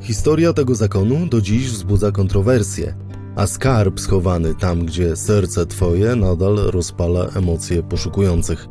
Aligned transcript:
Historia 0.00 0.52
tego 0.52 0.74
zakonu 0.74 1.26
do 1.26 1.40
dziś 1.40 1.70
wzbudza 1.70 2.12
kontrowersje, 2.12 2.94
a 3.36 3.46
skarb 3.46 4.00
schowany 4.00 4.54
tam, 4.54 4.86
gdzie 4.86 5.16
serce 5.16 5.66
twoje 5.66 6.16
nadal 6.16 6.56
rozpala 6.56 7.26
emocje 7.26 7.82
poszukujących. 7.82 8.66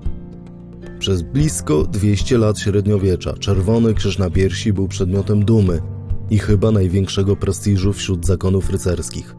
Przez 1.00 1.22
blisko 1.22 1.84
200 1.84 2.38
lat 2.38 2.60
średniowiecza 2.60 3.34
czerwony 3.34 3.94
krzyż 3.94 4.18
na 4.18 4.30
piersi 4.30 4.74
był 4.74 4.88
przedmiotem 4.88 5.46
dumy 5.46 5.82
i 6.30 6.40
chyba 6.40 6.72
największego 6.72 7.36
prestiżu 7.36 7.94
wśród 7.94 8.26
zakonów 8.26 8.70
rycerskich. 8.70 9.36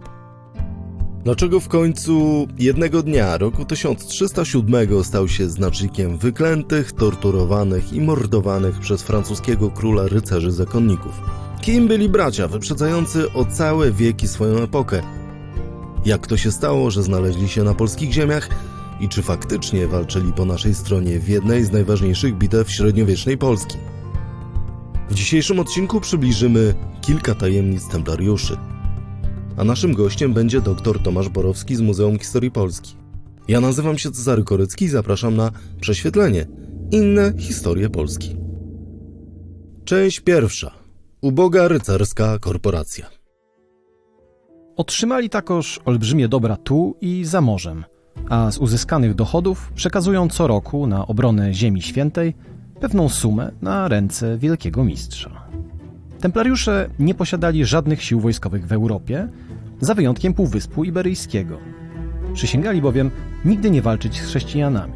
Dlaczego 1.28 1.60
w 1.60 1.68
końcu 1.68 2.46
jednego 2.58 3.02
dnia 3.02 3.38
roku 3.38 3.64
1307 3.64 5.04
stał 5.04 5.28
się 5.28 5.48
znacznikiem 5.48 6.18
wyklętych, 6.18 6.92
torturowanych 6.92 7.92
i 7.92 8.00
mordowanych 8.00 8.78
przez 8.78 9.02
francuskiego 9.02 9.70
króla 9.70 10.06
rycerzy 10.06 10.50
zakonników? 10.50 11.20
Kim 11.60 11.88
byli 11.88 12.08
bracia 12.08 12.48
wyprzedzający 12.48 13.32
o 13.32 13.44
całe 13.44 13.92
wieki 13.92 14.28
swoją 14.28 14.58
epokę? 14.58 15.02
Jak 16.04 16.26
to 16.26 16.36
się 16.36 16.52
stało, 16.52 16.90
że 16.90 17.02
znaleźli 17.02 17.48
się 17.48 17.64
na 17.64 17.74
polskich 17.74 18.12
ziemiach 18.12 18.48
i 19.00 19.08
czy 19.08 19.22
faktycznie 19.22 19.86
walczyli 19.86 20.32
po 20.32 20.44
naszej 20.44 20.74
stronie 20.74 21.20
w 21.20 21.28
jednej 21.28 21.64
z 21.64 21.72
najważniejszych 21.72 22.38
bitew 22.38 22.70
średniowiecznej 22.70 23.38
Polski? 23.38 23.76
W 25.10 25.14
dzisiejszym 25.14 25.60
odcinku 25.60 26.00
przybliżymy 26.00 26.74
kilka 27.00 27.34
tajemnic 27.34 27.88
templariuszy. 27.88 28.56
A 29.58 29.64
naszym 29.64 29.94
gościem 29.94 30.32
będzie 30.32 30.60
dr 30.60 31.02
Tomasz 31.02 31.28
Borowski 31.28 31.76
z 31.76 31.80
Muzeum 31.80 32.18
Historii 32.18 32.50
Polski. 32.50 32.96
Ja 33.48 33.60
nazywam 33.60 33.98
się 33.98 34.10
Cezary 34.10 34.44
Korycki 34.44 34.84
i 34.84 34.88
zapraszam 34.88 35.36
na 35.36 35.50
prześwietlenie 35.80 36.46
inne 36.90 37.32
historie 37.38 37.90
Polski. 37.90 38.36
Część 39.84 40.20
pierwsza. 40.20 40.70
Uboga 41.20 41.68
rycerska 41.68 42.38
korporacja. 42.38 43.06
Otrzymali 44.76 45.30
takoż 45.30 45.80
olbrzymie 45.84 46.28
dobra 46.28 46.56
tu 46.56 46.96
i 47.00 47.24
za 47.24 47.40
morzem, 47.40 47.84
a 48.28 48.50
z 48.50 48.58
uzyskanych 48.58 49.14
dochodów 49.14 49.72
przekazują 49.74 50.28
co 50.28 50.46
roku 50.46 50.86
na 50.86 51.06
obronę 51.06 51.54
Ziemi 51.54 51.82
Świętej 51.82 52.34
pewną 52.80 53.08
sumę 53.08 53.52
na 53.62 53.88
ręce 53.88 54.38
wielkiego 54.38 54.84
mistrza. 54.84 55.47
Templariusze 56.20 56.90
nie 56.98 57.14
posiadali 57.14 57.64
żadnych 57.64 58.02
sił 58.02 58.20
wojskowych 58.20 58.66
w 58.66 58.72
Europie, 58.72 59.28
za 59.80 59.94
wyjątkiem 59.94 60.34
Półwyspu 60.34 60.84
Iberyjskiego. 60.84 61.58
Przysięgali 62.34 62.82
bowiem 62.82 63.10
nigdy 63.44 63.70
nie 63.70 63.82
walczyć 63.82 64.20
z 64.20 64.26
chrześcijanami. 64.26 64.92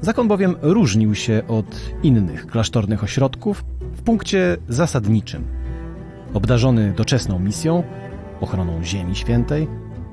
Zakon 0.00 0.28
bowiem 0.28 0.56
różnił 0.62 1.14
się 1.14 1.42
od 1.48 1.80
innych 2.02 2.46
klasztornych 2.46 3.04
ośrodków 3.04 3.64
w 3.92 4.02
punkcie 4.02 4.56
zasadniczym. 4.68 5.44
Obdarzony 6.34 6.92
doczesną 6.96 7.38
misją, 7.38 7.82
ochroną 8.40 8.84
Ziemi 8.84 9.16
Świętej, 9.16 9.68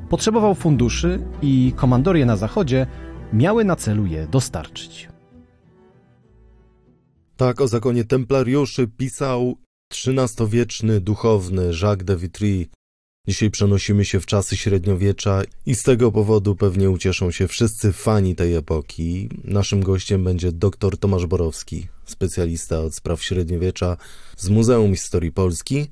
potrzebował 0.09 0.55
funduszy 0.55 1.19
i 1.41 1.73
komandorie 1.75 2.25
na 2.25 2.35
zachodzie 2.35 2.87
miały 3.33 3.65
na 3.65 3.75
celu 3.75 4.05
je 4.05 4.27
dostarczyć. 4.27 5.09
Tak 7.37 7.61
o 7.61 7.67
zakonie 7.67 8.03
templariuszy 8.03 8.87
pisał 8.87 9.57
XIII-wieczny 10.05 11.01
duchowny 11.01 11.71
Jacques 11.81 12.05
de 12.05 12.17
Vitry. 12.17 12.67
Dzisiaj 13.27 13.51
przenosimy 13.51 14.05
się 14.05 14.19
w 14.19 14.25
czasy 14.25 14.57
średniowiecza 14.57 15.41
i 15.65 15.75
z 15.75 15.83
tego 15.83 16.11
powodu 16.11 16.55
pewnie 16.55 16.89
ucieszą 16.89 17.31
się 17.31 17.47
wszyscy 17.47 17.93
fani 17.93 18.35
tej 18.35 18.55
epoki. 18.55 19.29
Naszym 19.43 19.83
gościem 19.83 20.23
będzie 20.23 20.51
dr 20.51 20.97
Tomasz 20.97 21.25
Borowski, 21.25 21.87
specjalista 22.05 22.79
od 22.79 22.95
spraw 22.95 23.23
średniowiecza 23.23 23.97
z 24.37 24.49
Muzeum 24.49 24.93
Historii 24.93 25.31
Polski. 25.31 25.87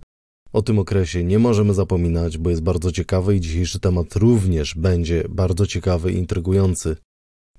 O 0.53 0.61
tym 0.61 0.79
okresie 0.79 1.23
nie 1.23 1.39
możemy 1.39 1.73
zapominać, 1.73 2.37
bo 2.37 2.49
jest 2.49 2.63
bardzo 2.63 2.91
ciekawy 2.91 3.35
i 3.35 3.41
dzisiejszy 3.41 3.79
temat 3.79 4.15
również 4.15 4.75
będzie 4.75 5.23
bardzo 5.29 5.67
ciekawy 5.67 6.11
i 6.11 6.17
intrygujący. 6.17 6.95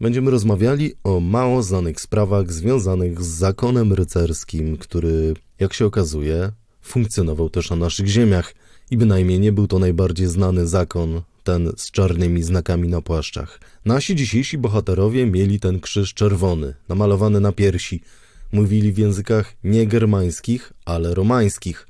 Będziemy 0.00 0.30
rozmawiali 0.30 0.92
o 1.04 1.20
mało 1.20 1.62
znanych 1.62 2.00
sprawach 2.00 2.52
związanych 2.52 3.22
z 3.22 3.26
zakonem 3.26 3.92
rycerskim, 3.92 4.76
który, 4.76 5.34
jak 5.60 5.74
się 5.74 5.86
okazuje, 5.86 6.52
funkcjonował 6.82 7.50
też 7.50 7.70
na 7.70 7.76
naszych 7.76 8.06
ziemiach 8.06 8.54
i 8.90 8.96
bynajmniej 8.96 9.40
nie 9.40 9.52
był 9.52 9.66
to 9.66 9.78
najbardziej 9.78 10.26
znany 10.26 10.66
zakon, 10.66 11.22
ten 11.44 11.72
z 11.76 11.90
czarnymi 11.90 12.42
znakami 12.42 12.88
na 12.88 13.02
płaszczach. 13.02 13.60
Nasi 13.84 14.14
dzisiejsi 14.14 14.58
bohaterowie 14.58 15.26
mieli 15.26 15.60
ten 15.60 15.80
krzyż 15.80 16.14
czerwony, 16.14 16.74
namalowany 16.88 17.40
na 17.40 17.52
piersi. 17.52 18.02
Mówili 18.52 18.92
w 18.92 18.98
językach 18.98 19.54
nie 19.64 19.86
germańskich, 19.86 20.72
ale 20.84 21.14
romańskich. 21.14 21.86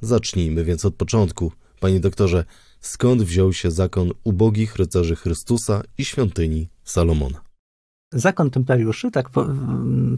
Zacznijmy 0.00 0.64
więc 0.64 0.84
od 0.84 0.94
początku. 0.94 1.52
Panie 1.80 2.00
doktorze, 2.00 2.44
skąd 2.80 3.22
wziął 3.22 3.52
się 3.52 3.70
zakon 3.70 4.12
ubogich 4.24 4.76
rycerzy 4.76 5.16
Chrystusa 5.16 5.82
i 5.98 6.04
świątyni 6.04 6.68
Salomona? 6.84 7.43
Zakon 8.12 8.50
Templariuszy, 8.50 9.10
tak 9.10 9.30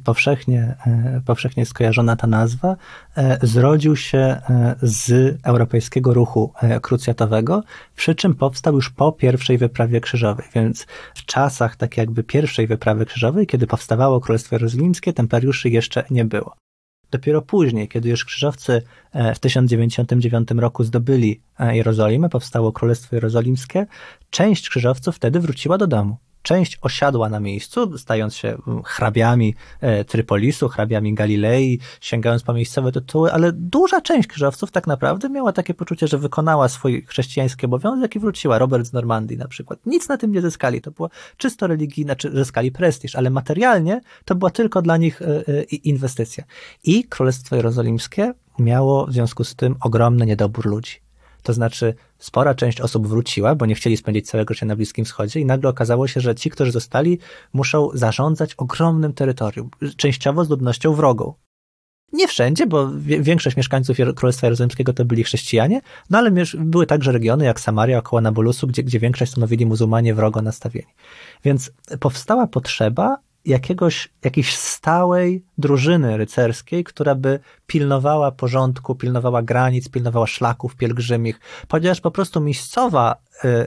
powszechnie, 0.04 0.74
e, 0.86 1.22
powszechnie 1.26 1.66
skojarzona 1.66 2.16
ta 2.16 2.26
nazwa, 2.26 2.76
e, 3.16 3.38
zrodził 3.46 3.96
się 3.96 4.18
e, 4.18 4.76
z 4.82 5.36
europejskiego 5.44 6.14
ruchu 6.14 6.52
krucjatowego, 6.82 7.62
przy 7.96 8.14
czym 8.14 8.34
powstał 8.34 8.74
już 8.74 8.90
po 8.90 9.12
pierwszej 9.12 9.58
wyprawie 9.58 10.00
krzyżowej, 10.00 10.46
więc 10.54 10.86
w 11.14 11.24
czasach 11.24 11.76
tak 11.76 11.96
jakby 11.96 12.22
pierwszej 12.24 12.66
wyprawy 12.66 13.06
krzyżowej, 13.06 13.46
kiedy 13.46 13.66
powstawało 13.66 14.20
Królestwo 14.20 14.54
Jerozolimskie, 14.56 15.12
Templariuszy 15.12 15.68
jeszcze 15.68 16.04
nie 16.10 16.24
było. 16.24 16.56
Dopiero 17.10 17.42
później, 17.42 17.88
kiedy 17.88 18.08
już 18.08 18.24
krzyżowcy 18.24 18.82
w 19.34 19.38
1099 19.38 20.48
roku 20.50 20.84
zdobyli 20.84 21.40
Jerozolimę, 21.58 22.28
powstało 22.28 22.72
Królestwo 22.72 23.16
Jerozolimskie, 23.16 23.86
część 24.30 24.68
krzyżowców 24.68 25.16
wtedy 25.16 25.40
wróciła 25.40 25.78
do 25.78 25.86
domu. 25.86 26.16
Część 26.46 26.78
osiadła 26.82 27.28
na 27.28 27.40
miejscu, 27.40 27.98
stając 27.98 28.34
się 28.34 28.56
mm, 28.66 28.82
hrabiami 28.82 29.54
e, 29.80 30.04
Trypolisu, 30.04 30.68
hrabiami 30.68 31.14
Galilei, 31.14 31.78
sięgając 32.00 32.42
po 32.42 32.54
miejscowe 32.54 32.92
tytuły, 32.92 33.32
ale 33.32 33.52
duża 33.52 34.00
część 34.00 34.28
krzyżowców 34.28 34.70
tak 34.70 34.86
naprawdę 34.86 35.28
miała 35.28 35.52
takie 35.52 35.74
poczucie, 35.74 36.08
że 36.08 36.18
wykonała 36.18 36.68
swój 36.68 37.02
chrześcijański 37.02 37.66
obowiązek 37.66 38.16
i 38.16 38.18
wróciła. 38.18 38.58
Robert 38.58 38.86
z 38.86 38.92
Normandii 38.92 39.36
na 39.36 39.48
przykład. 39.48 39.78
Nic 39.86 40.08
na 40.08 40.16
tym 40.16 40.32
nie 40.32 40.40
zyskali. 40.40 40.80
To 40.80 40.90
było 40.90 41.10
czysto 41.36 41.66
religijne, 41.66 42.16
zyskali 42.32 42.72
prestiż, 42.72 43.16
ale 43.16 43.30
materialnie 43.30 44.00
to 44.24 44.34
była 44.34 44.50
tylko 44.50 44.82
dla 44.82 44.96
nich 44.96 45.22
e, 45.22 45.26
e, 45.26 45.62
inwestycja. 45.62 46.44
I 46.84 47.04
Królestwo 47.04 47.56
Jerozolimskie 47.56 48.34
miało 48.58 49.06
w 49.06 49.12
związku 49.12 49.44
z 49.44 49.54
tym 49.54 49.76
ogromny 49.80 50.26
niedobór 50.26 50.66
ludzi. 50.66 51.05
To 51.46 51.52
znaczy, 51.52 51.94
spora 52.18 52.54
część 52.54 52.80
osób 52.80 53.08
wróciła, 53.08 53.54
bo 53.54 53.66
nie 53.66 53.74
chcieli 53.74 53.96
spędzić 53.96 54.26
całego 54.26 54.54
życia 54.54 54.66
na 54.66 54.76
Bliskim 54.76 55.04
Wschodzie, 55.04 55.40
i 55.40 55.44
nagle 55.44 55.70
okazało 55.70 56.06
się, 56.08 56.20
że 56.20 56.34
ci, 56.34 56.50
którzy 56.50 56.72
zostali, 56.72 57.18
muszą 57.52 57.90
zarządzać 57.94 58.54
ogromnym 58.54 59.12
terytorium, 59.12 59.70
częściowo 59.96 60.44
z 60.44 60.50
ludnością 60.50 60.94
wrogą. 60.94 61.34
Nie 62.12 62.28
wszędzie, 62.28 62.66
bo 62.66 62.90
większość 62.98 63.56
mieszkańców 63.56 63.96
Królestwa 64.16 64.46
Jerozolimskiego 64.46 64.92
to 64.92 65.04
byli 65.04 65.24
chrześcijanie, 65.24 65.80
no 66.10 66.18
ale 66.18 66.30
były 66.58 66.86
także 66.86 67.12
regiony 67.12 67.44
jak 67.44 67.60
Samaria 67.60 67.98
około 67.98 68.20
Nabolusu, 68.20 68.66
gdzie, 68.66 68.82
gdzie 68.82 68.98
większość 69.00 69.32
stanowili 69.32 69.66
muzułmanie 69.66 70.14
wrogo 70.14 70.42
nastawieni. 70.42 70.92
Więc 71.44 71.70
powstała 72.00 72.46
potrzeba 72.46 73.16
jakiegoś, 73.46 74.08
jakiejś 74.24 74.56
stałej 74.56 75.44
drużyny 75.58 76.16
rycerskiej, 76.16 76.84
która 76.84 77.14
by 77.14 77.40
pilnowała 77.66 78.32
porządku, 78.32 78.94
pilnowała 78.94 79.42
granic, 79.42 79.88
pilnowała 79.88 80.26
szlaków 80.26 80.76
pielgrzymich, 80.76 81.40
ponieważ 81.68 82.00
po 82.00 82.10
prostu 82.10 82.40
miejscowa, 82.40 83.16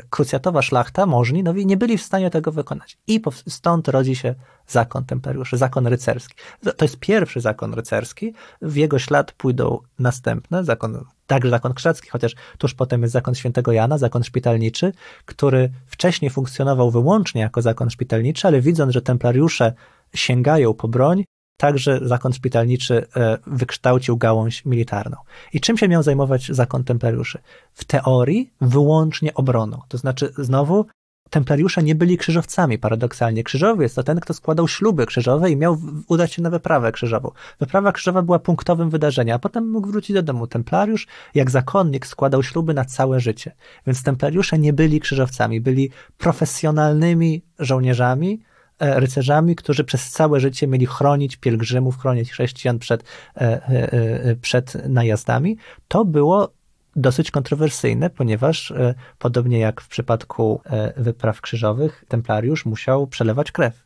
krucjatowa 0.09 0.61
szlachta, 0.61 1.05
możni, 1.05 1.43
no 1.43 1.53
nie 1.53 1.77
byli 1.77 1.97
w 1.97 2.03
stanie 2.03 2.29
tego 2.29 2.51
wykonać. 2.51 2.97
I 3.07 3.21
stąd 3.47 3.87
rodzi 3.87 4.15
się 4.15 4.35
zakon 4.67 5.05
templariuszy, 5.05 5.57
zakon 5.57 5.87
rycerski. 5.87 6.35
To 6.77 6.85
jest 6.85 6.99
pierwszy 6.99 7.41
zakon 7.41 7.73
rycerski, 7.73 8.33
w 8.61 8.75
jego 8.75 8.99
ślad 8.99 9.31
pójdą 9.31 9.79
następne, 9.99 10.63
zakon 10.63 11.05
także 11.27 11.49
zakon 11.49 11.73
krzacki, 11.73 12.09
chociaż 12.09 12.35
tuż 12.57 12.73
potem 12.73 13.01
jest 13.01 13.13
zakon 13.13 13.35
świętego 13.35 13.71
Jana, 13.71 13.97
zakon 13.97 14.23
szpitalniczy, 14.23 14.91
który 15.25 15.71
wcześniej 15.85 16.31
funkcjonował 16.31 16.91
wyłącznie 16.91 17.41
jako 17.41 17.61
zakon 17.61 17.89
szpitalniczy, 17.89 18.47
ale 18.47 18.61
widząc, 18.61 18.93
że 18.93 19.01
templariusze 19.01 19.73
sięgają 20.13 20.73
po 20.73 20.87
broń, 20.87 21.23
także 21.59 21.99
zakon 22.01 22.33
szpitalniczy 22.33 23.07
e, 23.15 23.37
wykształcił 23.47 24.17
gałąź 24.17 24.65
militarną. 24.65 25.17
I 25.53 25.61
czym 25.61 25.77
się 25.77 25.87
miał 25.87 26.03
zajmować 26.03 26.47
zakon 26.51 26.83
templariuszy? 26.83 27.39
W 27.73 27.85
teorii 27.85 28.53
wyłącznie 28.61 29.33
obroną. 29.33 29.81
To 29.87 29.97
znaczy, 29.97 30.33
znowu, 30.37 30.85
templariusze 31.29 31.83
nie 31.83 31.95
byli 31.95 32.17
krzyżowcami, 32.17 32.77
paradoksalnie. 32.77 33.43
Krzyżowiec 33.43 33.93
to 33.93 34.03
ten, 34.03 34.19
kto 34.19 34.33
składał 34.33 34.67
śluby 34.67 35.05
krzyżowe 35.05 35.51
i 35.51 35.55
miał 35.55 35.77
udać 36.07 36.33
się 36.33 36.41
na 36.41 36.49
wyprawę 36.49 36.91
krzyżową. 36.91 37.31
Wyprawa 37.59 37.91
krzyżowa 37.91 38.21
była 38.21 38.39
punktowym 38.39 38.89
wydarzeniem, 38.89 39.35
a 39.35 39.39
potem 39.39 39.71
mógł 39.71 39.87
wrócić 39.87 40.13
do 40.13 40.23
domu. 40.23 40.47
Templariusz, 40.47 41.07
jak 41.35 41.51
zakonnik, 41.51 42.07
składał 42.07 42.43
śluby 42.43 42.73
na 42.73 42.85
całe 42.85 43.19
życie. 43.19 43.55
Więc 43.87 44.03
templariusze 44.03 44.59
nie 44.59 44.73
byli 44.73 44.99
krzyżowcami, 44.99 45.61
byli 45.61 45.89
profesjonalnymi 46.17 47.41
żołnierzami, 47.59 48.39
rycerzami, 48.79 49.55
którzy 49.55 49.83
przez 49.83 50.11
całe 50.11 50.39
życie 50.39 50.67
mieli 50.67 50.85
chronić 50.85 51.37
pielgrzymów, 51.37 51.97
chronić 51.97 52.31
chrześcijan 52.31 52.79
przed, 52.79 53.03
e, 53.35 54.35
przed 54.41 54.89
najazdami. 54.89 55.57
To 55.87 56.05
było 56.05 56.53
dosyć 56.95 57.31
kontrowersyjne, 57.31 58.09
ponieważ 58.09 58.73
podobnie 59.17 59.59
jak 59.59 59.81
w 59.81 59.87
przypadku 59.87 60.61
wypraw 60.97 61.41
krzyżowych, 61.41 62.05
templariusz 62.07 62.65
musiał 62.65 63.07
przelewać 63.07 63.51
krew. 63.51 63.83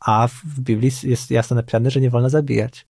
A 0.00 0.28
w 0.28 0.60
Biblii 0.60 0.90
jest 1.02 1.30
jasno 1.30 1.56
napisane, 1.56 1.90
że 1.90 2.00
nie 2.00 2.10
wolno 2.10 2.30
zabijać. 2.30 2.86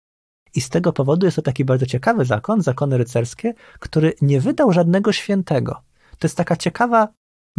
I 0.54 0.60
z 0.60 0.68
tego 0.68 0.92
powodu 0.92 1.26
jest 1.26 1.36
to 1.36 1.42
taki 1.42 1.64
bardzo 1.64 1.86
ciekawy 1.86 2.24
zakon, 2.24 2.62
zakony 2.62 2.98
rycerskie, 2.98 3.54
który 3.78 4.12
nie 4.22 4.40
wydał 4.40 4.72
żadnego 4.72 5.12
świętego. 5.12 5.82
To 6.18 6.26
jest 6.26 6.36
taka 6.36 6.56
ciekawa 6.56 7.08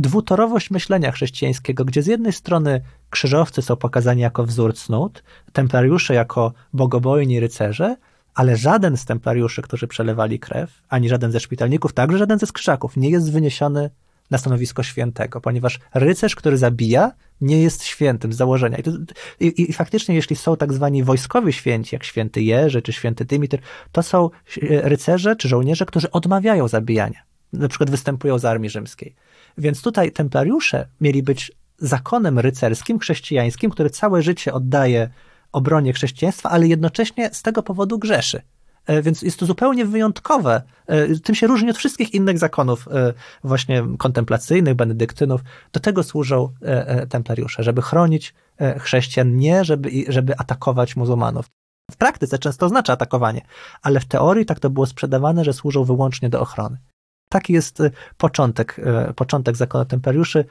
dwutorowość 0.02 0.72
myślenia 0.72 1.12
chrześcijańskiego, 1.12 1.86
gdzie 1.86 2.02
z 2.02 2.08
jednej 2.08 2.34
strony 2.34 2.82
krzyżowcy 3.10 3.62
są 3.62 3.76
pokazani 3.76 4.22
jako 4.22 4.46
wzór 4.46 4.74
cnót, 4.76 5.24
templariusze 5.54 6.14
jako 6.14 6.54
bogobojni 6.74 7.40
rycerze, 7.40 7.96
ale 8.34 8.58
żaden 8.58 8.98
z 8.98 9.06
templariuszy, 9.06 9.62
którzy 9.62 9.88
przelewali 9.88 10.40
krew, 10.40 10.82
ani 10.90 11.10
żaden 11.10 11.32
ze 11.32 11.40
szpitalników, 11.40 11.94
także 11.94 12.18
żaden 12.18 12.40
ze 12.40 12.46
skrzyżaków 12.46 12.98
nie 12.98 13.10
jest 13.10 13.32
wyniesiony 13.32 13.90
na 14.32 14.38
stanowisko 14.38 14.84
świętego, 14.84 15.42
ponieważ 15.42 15.80
rycerz, 15.94 16.36
który 16.36 16.58
zabija, 16.58 17.12
nie 17.42 17.62
jest 17.62 17.84
świętym 17.84 18.34
z 18.34 18.38
założenia. 18.38 18.78
I, 18.78 18.84
to, 18.84 18.92
i, 19.40 19.70
I, 19.70 19.74
faktycznie, 19.74 20.16
jeśli 20.16 20.36
są 20.36 20.58
tak 20.58 20.74
zwani 20.74 21.04
wojskowi 21.04 21.54
święci, 21.54 21.96
jak 21.96 22.04
święty 22.04 22.42
Jerzy 22.42 22.82
czy 22.82 22.94
święty 22.94 23.26
Dymitr, 23.26 23.58
to 23.92 24.04
są 24.04 24.26
e, 24.26 24.30
rycerze 24.90 25.36
czy 25.36 25.48
żołnierze, 25.48 25.86
którzy 25.86 26.12
odmawiają 26.12 26.68
zabijania. 26.68 27.20
Na 27.54 27.68
przykład 27.68 27.90
występują 27.90 28.40
z 28.40 28.46
armii 28.46 28.70
rzymskiej. 28.70 29.16
Więc 29.58 29.82
tutaj 29.82 30.12
templariusze 30.12 30.88
mieli 31.02 31.24
być 31.24 31.52
zakonem 31.78 32.40
rycerskim, 32.40 33.00
chrześcijańskim, 33.00 33.72
który 33.72 33.90
całe 33.90 34.22
życie 34.22 34.54
oddaje 34.54 35.10
obronie 35.52 35.94
chrześcijaństwa, 35.94 36.50
ale 36.50 36.68
jednocześnie 36.68 37.30
z 37.34 37.42
tego 37.42 37.64
powodu 37.64 38.00
grzeszy. 38.00 38.42
E, 38.86 39.02
więc 39.02 39.22
jest 39.22 39.40
to 39.40 39.46
zupełnie 39.46 39.86
wyjątkowe. 39.86 40.62
E, 40.88 41.16
tym 41.16 41.36
się 41.36 41.48
różni 41.48 41.70
od 41.70 41.78
wszystkich 41.78 42.14
innych 42.14 42.38
zakonów, 42.38 42.88
e, 42.88 43.14
właśnie 43.44 43.84
kontemplacyjnych, 43.98 44.76
benedyktynów. 44.76 45.42
Do 45.72 45.80
tego 45.80 46.04
służą 46.04 46.50
templariusze, 47.10 47.64
żeby 47.64 47.82
chronić 47.82 48.34
chrześcijan, 48.80 49.38
nie 49.38 49.66
żeby, 49.66 49.90
żeby 50.08 50.38
atakować 50.38 50.96
muzułmanów. 50.96 51.46
W 51.92 51.96
praktyce 51.96 52.40
często 52.40 52.66
oznacza 52.66 52.94
atakowanie, 52.94 53.42
ale 53.82 54.00
w 54.00 54.06
teorii 54.06 54.46
tak 54.46 54.60
to 54.60 54.70
było 54.70 54.86
sprzedawane, 54.86 55.44
że 55.44 55.54
służą 55.54 55.84
wyłącznie 55.84 56.30
do 56.30 56.42
ochrony. 56.42 56.78
Taki 57.32 57.54
jest 57.54 57.84
początek, 58.18 58.82
początek 59.16 59.56
zakonu 59.56 59.86
templariuszy 59.86 60.46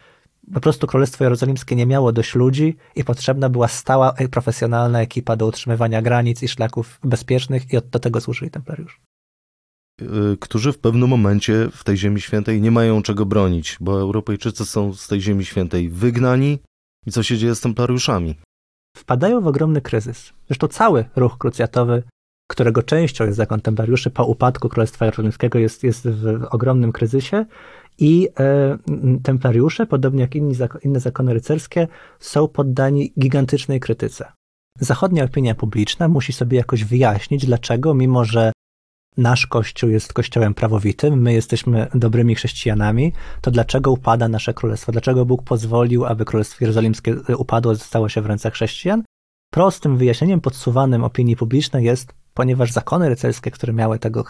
po 0.55 0.61
prostu 0.61 0.87
Królestwo 0.87 1.25
Jerozolimskie 1.25 1.77
nie 1.77 1.87
miało 1.87 2.13
dość 2.13 2.35
ludzi 2.35 2.77
i 2.97 3.05
potrzebna 3.05 3.49
była 3.49 3.69
stała, 3.69 4.15
profesjonalna 4.31 5.01
ekipa 5.01 5.37
do 5.37 5.47
utrzymywania 5.47 6.03
granic 6.03 6.43
i 6.43 6.49
szlaków 6.49 6.99
bezpiecznych 7.05 7.73
i 7.73 7.77
do 7.91 7.99
tego 7.99 8.21
służyli 8.21 8.51
templariusze. 8.51 8.97
Y, 10.03 10.37
którzy 10.41 10.73
w 10.73 10.79
pewnym 10.79 11.09
momencie 11.09 11.69
w 11.73 11.85
tej 11.85 11.97
Ziemi 11.97 12.21
Świętej 12.21 12.61
nie 12.61 12.71
mają 12.71 13.03
czego 13.03 13.27
bronić, 13.27 13.77
bo 13.81 14.01
Europejczycy 14.01 14.65
są 14.65 14.95
z 14.95 15.09
tej 15.09 15.21
Ziemi 15.21 15.45
Świętej 15.45 15.89
wygnani 15.89 16.59
i 17.07 17.13
co 17.13 17.23
się 17.23 17.39
dzieje 17.39 17.55
z 17.55 17.61
templariuszami? 17.61 18.35
Wpadają 18.97 19.41
w 19.41 19.47
ogromny 19.47 19.81
kryzys. 19.81 20.33
Zresztą 20.47 20.69
cały 20.69 21.05
ruch 21.17 21.39
krucjatowy 21.39 22.03
którego 22.51 22.83
częścią 22.83 23.25
jest 23.25 23.37
zakon 23.37 23.61
templariuszy 23.61 24.11
po 24.11 24.25
upadku 24.25 24.69
Królestwa 24.69 25.05
Jerozolimskiego, 25.05 25.59
jest, 25.59 25.85
jest 25.85 26.09
w 26.09 26.45
ogromnym 26.51 26.93
kryzysie 26.93 27.45
i 27.99 28.29
e, 28.41 28.79
templariusze, 29.23 29.87
podobnie 29.87 30.21
jak 30.21 30.35
inni, 30.35 30.55
inne 30.83 31.01
zakony 31.01 31.35
rycerskie, 31.35 31.89
są 32.21 32.49
poddani 32.49 33.13
gigantycznej 33.21 33.81
krytyce. 33.81 34.33
Zachodnia 34.81 35.25
opinia 35.25 35.55
publiczna 35.55 36.09
musi 36.09 36.33
sobie 36.33 36.59
jakoś 36.59 36.85
wyjaśnić, 36.85 37.47
dlaczego, 37.47 37.95
mimo 37.95 38.25
że 38.25 38.53
nasz 39.17 39.47
kościół 39.47 39.91
jest 39.91 40.13
kościołem 40.13 40.55
prawowitym, 40.55 41.23
my 41.23 41.33
jesteśmy 41.33 41.87
dobrymi 41.95 42.35
chrześcijanami, 42.35 43.13
to 43.41 43.51
dlaczego 43.51 43.93
upada 43.93 44.29
nasze 44.29 44.55
królestwo? 44.55 44.93
Dlaczego 44.93 45.25
Bóg 45.27 45.43
pozwolił, 45.43 46.07
aby 46.07 46.25
królestwo 46.25 46.57
jerozolimskie 46.61 47.17
upadło, 47.37 47.75
zostało 47.75 48.09
się 48.09 48.23
w 48.23 48.27
rękach 48.27 48.53
chrześcijan? 48.53 49.03
Prostym 49.51 49.97
wyjaśnieniem 49.97 50.41
podsuwanym 50.41 51.05
opinii 51.05 51.37
publicznej 51.37 51.85
jest 51.85 52.20
ponieważ 52.41 52.73
zakony 52.73 53.09
rycerskie, 53.09 53.51
które 53.51 53.73
miały 53.73 53.99
tego 53.99 54.25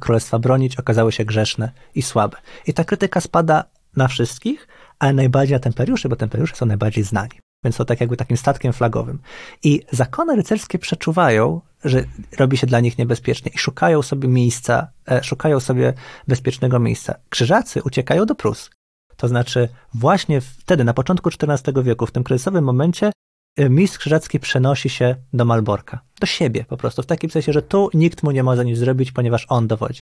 królestwa 0.00 0.38
bronić, 0.38 0.76
okazały 0.76 1.12
się 1.12 1.24
grzeszne 1.24 1.72
i 1.94 2.02
słabe. 2.02 2.36
I 2.66 2.74
ta 2.74 2.84
krytyka 2.84 3.20
spada 3.20 3.64
na 3.96 4.08
wszystkich, 4.08 4.68
ale 4.98 5.12
najbardziej 5.12 5.54
na 5.54 5.58
templariuszy, 5.58 6.08
bo 6.08 6.16
templariusze 6.16 6.56
są 6.56 6.66
najbardziej 6.66 7.04
znani. 7.04 7.40
Więc 7.64 7.76
są 7.76 7.84
tak 7.84 8.00
jakby 8.00 8.16
takim 8.16 8.36
statkiem 8.36 8.72
flagowym. 8.72 9.18
I 9.62 9.82
zakony 9.90 10.36
rycerskie 10.36 10.78
przeczuwają, 10.78 11.60
że 11.84 12.04
robi 12.38 12.56
się 12.56 12.66
dla 12.66 12.80
nich 12.80 12.98
niebezpiecznie 12.98 13.52
i 13.54 13.58
szukają 13.58 14.02
sobie 14.02 14.28
miejsca, 14.28 14.88
e, 15.10 15.24
szukają 15.24 15.60
sobie 15.60 15.94
bezpiecznego 16.28 16.78
miejsca. 16.78 17.14
Krzyżacy 17.28 17.82
uciekają 17.82 18.26
do 18.26 18.34
Prus. 18.34 18.70
To 19.16 19.28
znaczy, 19.28 19.68
właśnie 19.94 20.40
wtedy, 20.40 20.84
na 20.84 20.94
początku 20.94 21.30
XIV 21.42 21.82
wieku, 21.82 22.06
w 22.06 22.12
tym 22.12 22.24
kryzysowym 22.24 22.64
momencie, 22.64 23.12
mistrz 23.58 23.98
krzyżacki 23.98 24.40
przenosi 24.40 24.88
się 24.88 25.16
do 25.32 25.44
Malborka, 25.44 26.00
do 26.20 26.26
siebie 26.26 26.64
po 26.64 26.76
prostu, 26.76 27.02
w 27.02 27.06
takim 27.06 27.30
sensie, 27.30 27.52
że 27.52 27.62
tu 27.62 27.90
nikt 27.94 28.22
mu 28.22 28.30
nie 28.30 28.42
może 28.42 28.64
nic 28.64 28.78
zrobić, 28.78 29.12
ponieważ 29.12 29.46
on 29.48 29.66
dowodzi. 29.66 30.00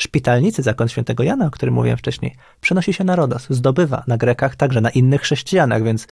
Szpitalnicy, 0.00 0.62
zakon 0.62 0.88
świętego 0.88 1.22
Jana, 1.22 1.46
o 1.46 1.50
którym 1.50 1.74
mówiłem 1.74 1.98
wcześniej, 1.98 2.36
przenosi 2.60 2.92
się 2.92 3.04
na 3.04 3.16
Rodos, 3.16 3.46
zdobywa 3.50 4.04
na 4.06 4.16
Grekach, 4.16 4.56
także 4.56 4.80
na 4.80 4.90
innych 4.90 5.20
chrześcijanach, 5.20 5.82
więc 5.82 6.06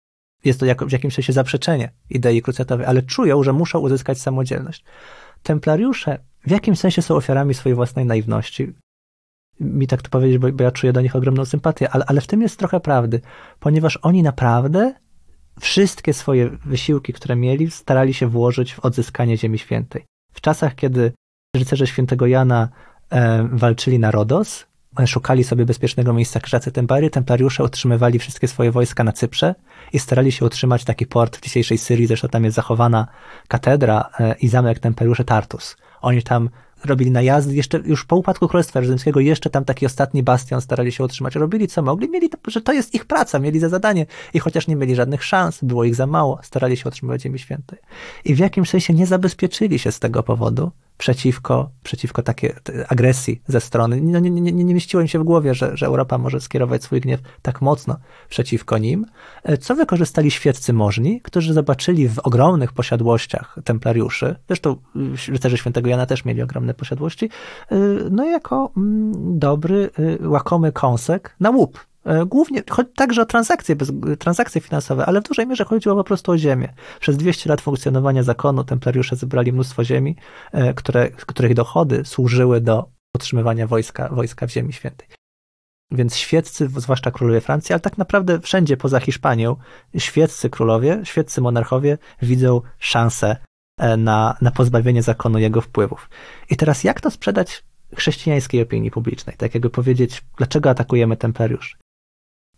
jest 0.44 0.60
to 0.60 0.66
w 0.86 0.92
jakimś 0.92 1.14
sensie 1.14 1.32
zaprzeczenie 1.32 1.92
idei 2.10 2.42
krucjatowej, 2.42 2.86
ale 2.86 3.02
czują, 3.02 3.42
że 3.42 3.52
muszą 3.52 3.78
uzyskać 3.78 4.20
samodzielność. 4.20 4.84
Templariusze 5.42 6.18
w 6.46 6.50
jakimś 6.50 6.78
sensie 6.78 7.02
są 7.02 7.16
ofiarami 7.16 7.54
swojej 7.54 7.76
własnej 7.76 8.06
naiwności. 8.06 8.72
Mi 9.60 9.86
tak 9.86 10.02
to 10.02 10.10
powiedzieć, 10.10 10.38
bo, 10.38 10.52
bo 10.52 10.64
ja 10.64 10.70
czuję 10.70 10.92
do 10.92 11.00
nich 11.00 11.16
ogromną 11.16 11.44
sympatię, 11.44 11.90
ale, 11.90 12.04
ale 12.06 12.20
w 12.20 12.26
tym 12.26 12.42
jest 12.42 12.58
trochę 12.58 12.80
prawdy, 12.80 13.20
ponieważ 13.60 13.98
oni 14.02 14.22
naprawdę 14.22 14.94
wszystkie 15.60 16.12
swoje 16.12 16.50
wysiłki, 16.50 17.12
które 17.12 17.36
mieli, 17.36 17.70
starali 17.70 18.14
się 18.14 18.26
włożyć 18.26 18.74
w 18.74 18.80
odzyskanie 18.80 19.38
Ziemi 19.38 19.58
Świętej. 19.58 20.04
W 20.32 20.40
czasach, 20.40 20.74
kiedy 20.74 21.12
rycerze 21.56 21.86
świętego 21.86 22.26
Jana 22.26 22.68
e, 23.10 23.48
walczyli 23.52 23.98
na 23.98 24.10
Rodos, 24.10 24.66
e, 25.00 25.06
szukali 25.06 25.44
sobie 25.44 25.64
bezpiecznego 25.64 26.12
miejsca 26.12 26.40
krzyżacy 26.40 26.72
Tempary, 26.72 27.10
templariusze 27.10 27.64
utrzymywali 27.64 28.18
wszystkie 28.18 28.48
swoje 28.48 28.70
wojska 28.70 29.04
na 29.04 29.12
Cyprze 29.12 29.54
i 29.92 29.98
starali 29.98 30.32
się 30.32 30.44
utrzymać 30.44 30.84
taki 30.84 31.06
port 31.06 31.36
w 31.36 31.40
dzisiejszej 31.40 31.78
Syrii, 31.78 32.06
zresztą 32.06 32.28
tam 32.28 32.44
jest 32.44 32.56
zachowana 32.56 33.06
katedra 33.48 34.10
e, 34.20 34.34
i 34.34 34.48
zamek 34.48 34.78
templariuszy 34.78 35.24
Tartus. 35.24 35.76
Oni 36.00 36.22
tam 36.22 36.50
robili 36.84 37.10
najazdy, 37.10 37.54
jeszcze 37.54 37.78
już 37.78 38.04
po 38.04 38.16
upadku 38.16 38.48
Królestwa 38.48 38.82
Rzymskiego, 38.82 39.20
jeszcze 39.20 39.50
tam 39.50 39.64
taki 39.64 39.86
ostatni 39.86 40.22
bastion 40.22 40.60
starali 40.60 40.92
się 40.92 41.04
utrzymać. 41.04 41.34
Robili 41.34 41.68
co 41.68 41.82
mogli, 41.82 42.10
mieli 42.10 42.30
to, 42.30 42.38
że 42.46 42.60
to 42.60 42.72
jest 42.72 42.94
ich 42.94 43.04
praca, 43.04 43.38
mieli 43.38 43.60
za 43.60 43.68
zadanie. 43.68 44.06
I 44.34 44.38
chociaż 44.38 44.66
nie 44.66 44.76
mieli 44.76 44.94
żadnych 44.94 45.24
szans, 45.24 45.58
było 45.62 45.84
ich 45.84 45.94
za 45.94 46.06
mało, 46.06 46.38
starali 46.42 46.76
się 46.76 46.88
utrzymywać 46.88 47.22
Ziemi 47.22 47.38
Świętej. 47.38 47.78
I 48.24 48.34
w 48.34 48.38
jakimś 48.38 48.70
sensie 48.70 48.94
nie 48.94 49.06
zabezpieczyli 49.06 49.78
się 49.78 49.92
z 49.92 49.98
tego 49.98 50.22
powodu, 50.22 50.70
przeciwko, 51.00 51.70
przeciwko 51.82 52.22
takiej 52.22 52.52
agresji 52.88 53.42
ze 53.46 53.60
strony. 53.60 54.00
No, 54.00 54.18
nie, 54.18 54.30
nie, 54.30 54.52
nie, 54.52 54.74
mieściło 54.74 55.00
im 55.00 55.08
się 55.08 55.18
w 55.18 55.22
głowie, 55.22 55.54
że, 55.54 55.76
że 55.76 55.86
Europa 55.86 56.18
może 56.18 56.40
skierować 56.40 56.82
swój 56.84 57.00
gniew 57.00 57.20
tak 57.42 57.62
mocno 57.62 57.96
przeciwko 58.28 58.78
nim, 58.78 59.06
e, 59.42 59.56
co 59.56 59.74
wykorzystali 59.74 60.30
świeccy 60.30 60.72
możni, 60.72 61.20
którzy 61.20 61.52
zobaczyli 61.52 62.08
w 62.08 62.18
ogromnych 62.18 62.72
posiadłościach 62.72 63.58
templariuszy, 63.64 64.36
zresztą 64.48 64.76
rycerze 65.28 65.58
świętego 65.58 65.90
Jana 65.90 66.06
też 66.06 66.24
mieli 66.24 66.42
ogromne 66.42 66.74
posiadłości, 66.74 67.24
y, 67.72 67.76
no 68.10 68.24
jako 68.24 68.72
mm, 68.76 69.38
dobry, 69.38 69.90
y, 70.22 70.28
łakomy 70.28 70.72
kąsek 70.72 71.36
na 71.40 71.50
łup 71.50 71.89
E, 71.89 71.89
głównie 72.26 72.62
chodzi 72.70 72.90
także 72.96 73.22
o 73.22 73.26
transakcje, 73.26 73.76
bez, 73.76 73.92
transakcje 74.18 74.60
finansowe, 74.60 75.06
ale 75.06 75.20
w 75.20 75.24
dużej 75.24 75.46
mierze 75.46 75.64
chodziło 75.64 75.96
po 75.96 76.04
prostu 76.04 76.32
o 76.32 76.38
ziemię. 76.38 76.74
Przez 77.00 77.16
200 77.16 77.50
lat 77.50 77.60
funkcjonowania 77.60 78.22
zakonu 78.22 78.64
templariusze 78.64 79.16
zebrali 79.16 79.52
mnóstwo 79.52 79.84
ziemi, 79.84 80.16
e, 80.52 80.74
które, 80.74 81.10
których 81.10 81.54
dochody 81.54 82.04
służyły 82.04 82.60
do 82.60 82.88
utrzymywania 83.14 83.66
wojska, 83.66 84.08
wojska 84.08 84.46
w 84.46 84.50
Ziemi 84.50 84.72
Świętej. 84.72 85.08
Więc 85.90 86.16
świeccy, 86.16 86.68
zwłaszcza 86.76 87.10
królowie 87.10 87.40
Francji, 87.40 87.72
ale 87.72 87.80
tak 87.80 87.98
naprawdę 87.98 88.40
wszędzie 88.40 88.76
poza 88.76 89.00
Hiszpanią, 89.00 89.56
świeccy 89.98 90.50
królowie, 90.50 91.00
świeccy 91.04 91.40
monarchowie 91.40 91.98
widzą 92.22 92.60
szansę 92.78 93.36
e, 93.78 93.96
na, 93.96 94.36
na 94.40 94.50
pozbawienie 94.50 95.02
zakonu 95.02 95.38
jego 95.38 95.60
wpływów. 95.60 96.10
I 96.50 96.56
teraz 96.56 96.84
jak 96.84 97.00
to 97.00 97.10
sprzedać 97.10 97.64
chrześcijańskiej 97.96 98.62
opinii 98.62 98.90
publicznej? 98.90 99.36
Tak 99.36 99.54
jakby 99.54 99.70
powiedzieć, 99.70 100.22
dlaczego 100.36 100.70
atakujemy 100.70 101.16
templariuszy? 101.16 101.76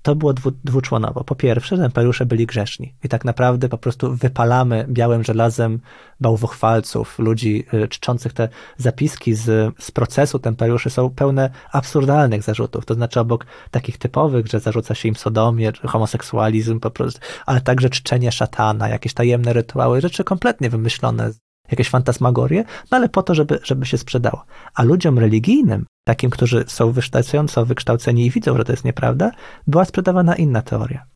To 0.02 0.14
było 0.14 0.32
dwu, 0.32 0.50
dwuczłonowo. 0.64 1.24
Po 1.24 1.34
pierwsze, 1.34 1.76
templariusze 1.76 2.26
byli 2.26 2.46
grzeszni 2.46 2.94
i 3.04 3.08
tak 3.08 3.24
naprawdę 3.24 3.68
po 3.68 3.78
prostu 3.78 4.16
wypalamy 4.16 4.86
białym 4.88 5.24
żelazem 5.24 5.80
bałwochwalców, 6.20 7.18
ludzi 7.18 7.64
y, 7.74 7.88
czczących 7.88 8.32
te 8.32 8.48
zapiski 8.76 9.34
z, 9.34 9.74
z 9.78 9.90
procesu 9.90 10.38
templariuszy 10.38 10.90
są 10.90 11.10
pełne 11.10 11.50
absurdalnych 11.72 12.42
zarzutów. 12.42 12.86
To 12.86 12.94
znaczy 12.94 13.20
obok 13.20 13.46
takich 13.70 13.98
typowych, 13.98 14.46
że 14.46 14.60
zarzuca 14.60 14.94
się 14.94 15.08
im 15.08 15.16
sodomię, 15.16 15.72
homoseksualizm 15.86 16.80
po 16.80 16.90
prostu, 16.90 17.20
ale 17.46 17.60
także 17.60 17.90
czczenie 17.90 18.32
szatana, 18.32 18.88
jakieś 18.88 19.14
tajemne 19.14 19.52
rytuały, 19.52 20.00
rzeczy 20.00 20.24
kompletnie 20.24 20.70
wymyślone 20.70 21.30
jakieś 21.70 21.88
fantasmagorie, 21.88 22.64
no 22.90 22.96
ale 22.96 23.08
po 23.08 23.22
to, 23.22 23.34
żeby, 23.34 23.58
żeby 23.62 23.86
się 23.86 23.98
sprzedało. 23.98 24.44
A 24.74 24.82
ludziom 24.82 25.18
religijnym, 25.18 25.86
takim, 26.04 26.30
którzy 26.30 26.64
są 26.66 26.92
wykształcająco 26.92 27.66
wykształceni 27.66 28.26
i 28.26 28.30
widzą, 28.30 28.56
że 28.56 28.64
to 28.64 28.72
jest 28.72 28.84
nieprawda, 28.84 29.30
była 29.66 29.84
sprzedawana 29.84 30.36
inna 30.36 30.62
teoria. 30.62 31.06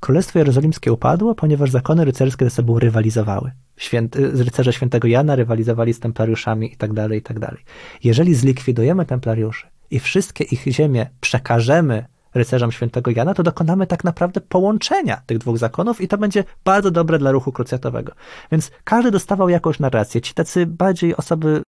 Królestwo 0.00 0.38
Jerozolimskie 0.38 0.92
upadło, 0.92 1.34
ponieważ 1.34 1.70
zakony 1.70 2.04
rycerskie 2.04 2.44
ze 2.44 2.50
sobą 2.50 2.78
rywalizowały. 2.78 3.52
Święty, 3.76 4.30
rycerze 4.44 4.72
świętego 4.72 5.08
Jana 5.08 5.36
rywalizowali 5.36 5.94
z 5.94 6.00
templariuszami 6.00 6.72
i 6.72 6.76
tak 6.76 6.92
dalej, 6.92 7.18
i 7.18 7.22
tak. 7.22 7.36
Jeżeli 8.04 8.34
zlikwidujemy 8.34 9.06
templariuszy 9.06 9.66
i 9.90 10.00
wszystkie 10.00 10.44
ich 10.44 10.62
ziemie 10.62 11.10
przekażemy 11.20 12.04
rycerzom 12.34 12.72
świętego 12.72 13.10
Jana, 13.10 13.34
to 13.34 13.42
dokonamy 13.42 13.86
tak 13.86 14.04
naprawdę 14.04 14.40
połączenia 14.40 15.22
tych 15.26 15.38
dwóch 15.38 15.58
zakonów 15.58 16.00
i 16.00 16.08
to 16.08 16.18
będzie 16.18 16.44
bardzo 16.64 16.90
dobre 16.90 17.18
dla 17.18 17.32
ruchu 17.32 17.52
krucjatowego. 17.52 18.12
Więc 18.52 18.70
każdy 18.84 19.10
dostawał 19.10 19.48
jakąś 19.48 19.78
narrację. 19.78 20.20
Ci 20.20 20.34
tacy 20.34 20.66
bardziej 20.66 21.16
osoby 21.16 21.62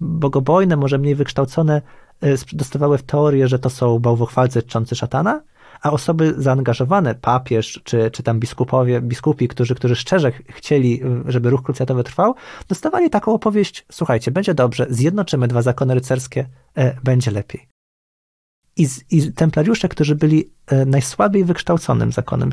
bogobojne, 0.00 0.76
może 0.76 0.98
mniej 0.98 1.14
wykształcone, 1.14 1.82
y, 2.24 2.36
dostawały 2.52 2.98
w 2.98 3.02
teorię, 3.02 3.48
że 3.48 3.58
to 3.58 3.70
są 3.70 3.98
bałwochwalcy 3.98 4.62
czczący 4.62 4.96
szatana, 4.96 5.42
a 5.82 5.90
osoby 5.90 6.34
zaangażowane, 6.36 7.14
papież 7.14 7.80
czy, 7.84 8.10
czy 8.10 8.22
tam 8.22 8.40
biskupowie, 8.40 9.00
biskupi, 9.00 9.48
którzy, 9.48 9.74
którzy 9.74 9.96
szczerze 9.96 10.32
chcieli, 10.48 11.04
y, 11.04 11.32
żeby 11.32 11.50
ruch 11.50 11.62
krucjatowy 11.62 12.04
trwał, 12.04 12.34
dostawali 12.68 13.10
taką 13.10 13.34
opowieść, 13.34 13.86
słuchajcie, 13.92 14.30
będzie 14.30 14.54
dobrze, 14.54 14.86
zjednoczymy 14.90 15.48
dwa 15.48 15.62
zakony 15.62 15.94
rycerskie, 15.94 16.46
e, 16.76 16.96
będzie 17.04 17.30
lepiej. 17.30 17.73
I, 18.76 18.88
I 19.10 19.32
templariusze, 19.32 19.88
którzy 19.88 20.14
byli 20.14 20.50
e, 20.66 20.86
najsłabiej 20.86 21.44
wykształconym 21.44 22.12
zakonem, 22.12 22.50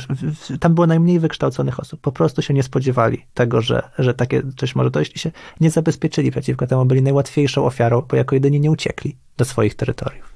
tam 0.60 0.76
było 0.76 0.88
najmniej 0.88 1.20
wykształconych 1.20 1.80
osób, 1.80 2.02
po 2.02 2.12
prostu 2.12 2.42
się 2.42 2.54
nie 2.54 2.64
spodziewali 2.64 3.26
tego, 3.34 3.62
że, 3.62 3.90
że 4.00 4.14
takie 4.14 4.44
coś 4.58 4.76
może 4.76 4.92
dojść 4.92 5.16
i 5.16 5.20
się 5.20 5.32
nie 5.60 5.72
zabezpieczyli 5.72 6.32
przeciwko 6.32 6.68
temu, 6.68 6.86
byli 6.86 7.02
najłatwiejszą 7.02 7.66
ofiarą, 7.66 8.02
bo 8.02 8.16
jako 8.16 8.36
jedyni 8.36 8.60
nie 8.60 8.72
uciekli 8.72 9.18
do 9.38 9.46
swoich 9.46 9.76
terytoriów. 9.76 10.32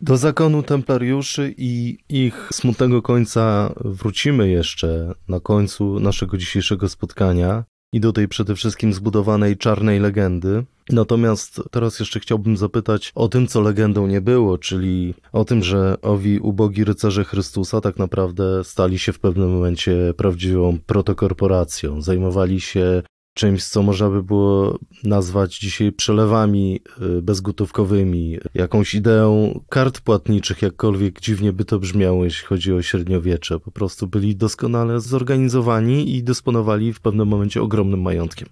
Do 0.00 0.16
zakonu 0.16 0.62
templariuszy 0.62 1.54
i 1.56 1.98
ich 2.08 2.48
smutnego 2.52 3.02
końca 3.02 3.74
wrócimy 3.84 4.48
jeszcze 4.48 5.12
na 5.28 5.40
końcu 5.40 6.00
naszego 6.00 6.36
dzisiejszego 6.36 6.88
spotkania 6.88 7.64
i 7.94 8.00
do 8.00 8.12
tej 8.12 8.28
przede 8.28 8.54
wszystkim 8.54 8.92
zbudowanej 8.92 9.56
czarnej 9.56 10.00
legendy. 10.00 10.64
Natomiast 10.90 11.62
teraz 11.70 12.00
jeszcze 12.00 12.20
chciałbym 12.20 12.56
zapytać 12.56 13.12
o 13.14 13.28
tym, 13.28 13.46
co 13.46 13.60
legendą 13.60 14.06
nie 14.06 14.20
było, 14.20 14.58
czyli 14.58 15.14
o 15.32 15.44
tym, 15.44 15.62
że 15.62 15.96
owi 16.02 16.38
ubogi 16.38 16.84
rycerze 16.84 17.24
Chrystusa 17.24 17.80
tak 17.80 17.96
naprawdę 17.96 18.64
stali 18.64 18.98
się 18.98 19.12
w 19.12 19.18
pewnym 19.18 19.52
momencie 19.52 20.14
prawdziwą 20.16 20.78
protokorporacją. 20.86 22.02
Zajmowali 22.02 22.60
się 22.60 23.02
czymś, 23.34 23.64
co 23.64 23.82
można 23.82 24.10
by 24.10 24.22
było 24.22 24.78
nazwać 25.04 25.58
dzisiaj 25.58 25.92
przelewami 25.92 26.80
y, 27.18 27.22
bezgotówkowymi, 27.22 28.38
jakąś 28.54 28.94
ideą 28.94 29.60
kart 29.68 30.00
płatniczych, 30.00 30.62
jakkolwiek 30.62 31.20
dziwnie 31.20 31.52
by 31.52 31.64
to 31.64 31.78
brzmiało, 31.78 32.24
jeśli 32.24 32.46
chodzi 32.46 32.72
o 32.72 32.82
średniowiecze. 32.82 33.60
Po 33.60 33.70
prostu 33.70 34.06
byli 34.06 34.36
doskonale 34.36 35.00
zorganizowani 35.00 36.16
i 36.16 36.22
dysponowali 36.22 36.92
w 36.92 37.00
pewnym 37.00 37.28
momencie 37.28 37.62
ogromnym 37.62 38.02
majątkiem. 38.02 38.48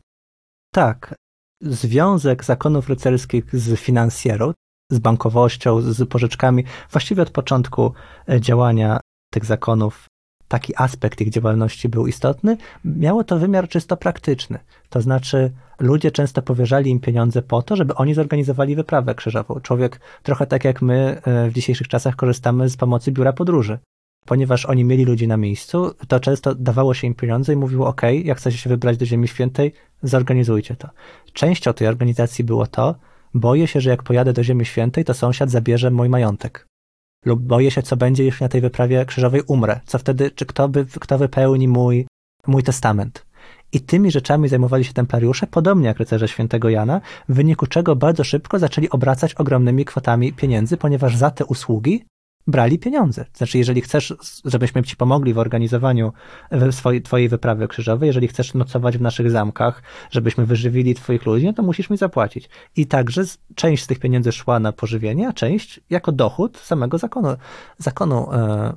Tak. 0.72 1.14
Związek 1.60 2.44
zakonów 2.44 2.88
rycerskich 2.88 3.56
z 3.56 3.80
finansjerą, 3.80 4.52
z 4.90 4.98
bankowością, 4.98 5.80
z 5.80 6.08
pożyczkami, 6.08 6.64
właściwie 6.90 7.22
od 7.22 7.30
początku 7.30 7.92
e, 8.28 8.40
działania 8.40 9.00
tych 9.32 9.44
zakonów 9.44 10.06
taki 10.52 10.72
aspekt 10.76 11.20
ich 11.20 11.30
działalności 11.30 11.88
był 11.88 12.06
istotny, 12.06 12.56
miało 12.84 13.24
to 13.24 13.38
wymiar 13.38 13.68
czysto 13.68 13.96
praktyczny. 13.96 14.58
To 14.90 15.00
znaczy, 15.00 15.50
ludzie 15.80 16.10
często 16.10 16.42
powierzali 16.42 16.90
im 16.90 17.00
pieniądze 17.00 17.42
po 17.42 17.62
to, 17.62 17.76
żeby 17.76 17.94
oni 17.94 18.14
zorganizowali 18.14 18.76
wyprawę 18.76 19.14
krzyżową. 19.14 19.60
Człowiek, 19.60 20.00
trochę 20.22 20.46
tak 20.46 20.64
jak 20.64 20.82
my 20.82 21.20
e, 21.24 21.50
w 21.50 21.52
dzisiejszych 21.52 21.88
czasach, 21.88 22.16
korzystamy 22.16 22.68
z 22.68 22.76
pomocy 22.76 23.12
biura 23.12 23.32
podróży. 23.32 23.78
Ponieważ 24.26 24.66
oni 24.66 24.84
mieli 24.84 25.04
ludzi 25.04 25.28
na 25.28 25.36
miejscu, 25.36 25.94
to 26.08 26.20
często 26.20 26.54
dawało 26.54 26.94
się 26.94 27.06
im 27.06 27.14
pieniądze 27.14 27.52
i 27.52 27.56
mówiło: 27.56 27.86
OK, 27.86 28.02
jak 28.24 28.38
chcecie 28.38 28.58
się 28.58 28.70
wybrać 28.70 28.96
do 28.96 29.06
Ziemi 29.06 29.28
Świętej, 29.28 29.72
zorganizujcie 30.02 30.76
to. 30.76 30.88
Częścią 31.32 31.72
tej 31.72 31.88
organizacji 31.88 32.44
było 32.44 32.66
to, 32.66 32.94
boję 33.34 33.66
się, 33.66 33.80
że 33.80 33.90
jak 33.90 34.02
pojadę 34.02 34.32
do 34.32 34.44
Ziemi 34.44 34.64
Świętej, 34.64 35.04
to 35.04 35.14
sąsiad 35.14 35.50
zabierze 35.50 35.90
mój 35.90 36.08
majątek 36.08 36.71
lub 37.24 37.40
boję 37.40 37.70
się, 37.70 37.82
co 37.82 37.96
będzie, 37.96 38.24
jeśli 38.24 38.44
na 38.44 38.48
tej 38.48 38.60
wyprawie 38.60 39.04
krzyżowej 39.04 39.42
umrę. 39.46 39.80
Co 39.86 39.98
wtedy, 39.98 40.30
czy 40.30 40.46
kto, 40.46 40.68
by, 40.68 40.86
kto 41.00 41.18
wypełni 41.18 41.68
mój, 41.68 42.06
mój 42.46 42.62
testament. 42.62 43.26
I 43.72 43.80
tymi 43.80 44.10
rzeczami 44.10 44.48
zajmowali 44.48 44.84
się 44.84 44.92
templariusze, 44.92 45.46
podobnie 45.46 45.86
jak 45.86 45.98
rycerze 45.98 46.28
świętego 46.28 46.68
Jana, 46.68 47.00
w 47.28 47.34
wyniku 47.34 47.66
czego 47.66 47.96
bardzo 47.96 48.24
szybko 48.24 48.58
zaczęli 48.58 48.90
obracać 48.90 49.34
ogromnymi 49.34 49.84
kwotami 49.84 50.32
pieniędzy, 50.32 50.76
ponieważ 50.76 51.16
za 51.16 51.30
te 51.30 51.44
usługi 51.44 52.04
brali 52.46 52.78
pieniądze. 52.78 53.24
Znaczy, 53.34 53.58
jeżeli 53.58 53.80
chcesz, 53.80 54.14
żebyśmy 54.44 54.82
ci 54.82 54.96
pomogli 54.96 55.34
w 55.34 55.38
organizowaniu 55.38 56.12
swojej, 56.70 57.02
twojej 57.02 57.28
wyprawy 57.28 57.68
krzyżowej, 57.68 58.06
jeżeli 58.06 58.28
chcesz 58.28 58.54
nocować 58.54 58.98
w 58.98 59.00
naszych 59.00 59.30
zamkach, 59.30 59.82
żebyśmy 60.10 60.46
wyżywili 60.46 60.94
twoich 60.94 61.26
ludzi, 61.26 61.46
no 61.46 61.52
to 61.52 61.62
musisz 61.62 61.90
mi 61.90 61.96
zapłacić. 61.96 62.48
I 62.76 62.86
także 62.86 63.22
część 63.54 63.82
z 63.82 63.86
tych 63.86 63.98
pieniędzy 63.98 64.32
szła 64.32 64.60
na 64.60 64.72
pożywienie, 64.72 65.28
a 65.28 65.32
część 65.32 65.80
jako 65.90 66.12
dochód 66.12 66.58
samego 66.58 66.98
zakonu, 66.98 67.28
zakonu 67.78 68.32
e, 68.32 68.72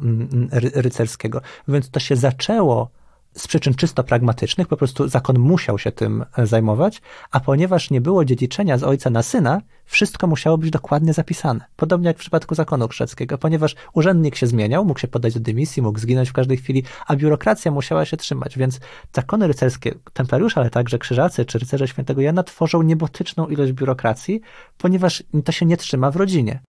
rycerskiego. 0.52 1.42
Więc 1.68 1.90
to 1.90 2.00
się 2.00 2.16
zaczęło 2.16 2.90
z 3.38 3.48
przyczyn 3.48 3.74
czysto 3.74 4.04
pragmatycznych, 4.04 4.68
po 4.68 4.78
prostu 4.78 5.08
zakon 5.08 5.40
musiał 5.40 5.80
się 5.80 5.92
tym 5.92 6.26
e, 6.38 6.48
zajmować, 6.48 7.02
a 7.32 7.40
ponieważ 7.40 7.90
nie 7.90 8.02
było 8.02 8.26
dziedziczenia 8.26 8.78
z 8.78 8.84
ojca 8.84 9.10
na 9.10 9.24
syna, 9.24 9.62
wszystko 9.86 10.28
musiało 10.28 10.58
być 10.58 10.72
dokładnie 10.72 11.14
zapisane. 11.14 11.66
Podobnie 11.76 12.08
jak 12.08 12.18
w 12.18 12.20
przypadku 12.20 12.56
zakonu 12.56 12.88
krzeckiego, 12.88 13.38
ponieważ 13.38 13.76
urzędnik 13.94 14.36
się 14.36 14.48
zmieniał, 14.48 14.86
mógł 14.86 15.00
się 15.00 15.08
podać 15.08 15.34
do 15.34 15.40
dymisji, 15.40 15.82
mógł 15.82 16.00
zginąć 16.00 16.30
w 16.30 16.34
każdej 16.34 16.58
chwili, 16.58 16.84
a 17.08 17.16
biurokracja 17.16 17.72
musiała 17.72 18.06
się 18.06 18.18
trzymać, 18.18 18.58
więc 18.58 18.80
zakony 19.14 19.48
rycerskie, 19.48 19.96
templariusze, 20.14 20.60
ale 20.60 20.70
także 20.70 20.98
krzyżacy 20.98 21.46
czy 21.46 21.60
rycerze 21.60 21.88
świętego 21.88 22.22
Jana 22.22 22.44
tworzą 22.44 22.82
niebotyczną 22.82 23.48
ilość 23.48 23.72
biurokracji, 23.72 24.42
ponieważ 24.78 25.24
to 25.46 25.52
się 25.52 25.66
nie 25.66 25.78
trzyma 25.78 26.12
w 26.12 26.16
rodzinie. 26.16 26.60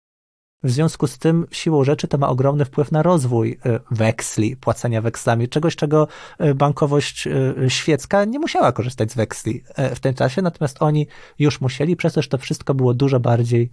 W 0.62 0.70
związku 0.70 1.06
z 1.06 1.18
tym, 1.18 1.46
siłą 1.50 1.84
rzeczy, 1.84 2.08
to 2.08 2.18
ma 2.18 2.28
ogromny 2.28 2.64
wpływ 2.64 2.92
na 2.92 3.02
rozwój 3.02 3.58
e, 3.66 3.80
weksli, 3.90 4.56
płacenia 4.56 5.02
wekslami, 5.02 5.48
czegoś, 5.48 5.76
czego 5.76 6.08
e, 6.38 6.54
bankowość 6.54 7.26
e, 7.26 7.54
świecka 7.70 8.24
nie 8.24 8.38
musiała 8.38 8.72
korzystać 8.72 9.12
z 9.12 9.14
weksli 9.14 9.64
w 9.94 10.00
tym 10.00 10.14
czasie, 10.14 10.42
natomiast 10.42 10.76
oni 10.80 11.06
już 11.38 11.60
musieli, 11.60 11.96
przez 11.96 12.12
to, 12.12 12.22
że 12.22 12.28
to 12.28 12.38
wszystko 12.38 12.74
było 12.74 12.94
dużo 12.94 13.20
bardziej 13.20 13.70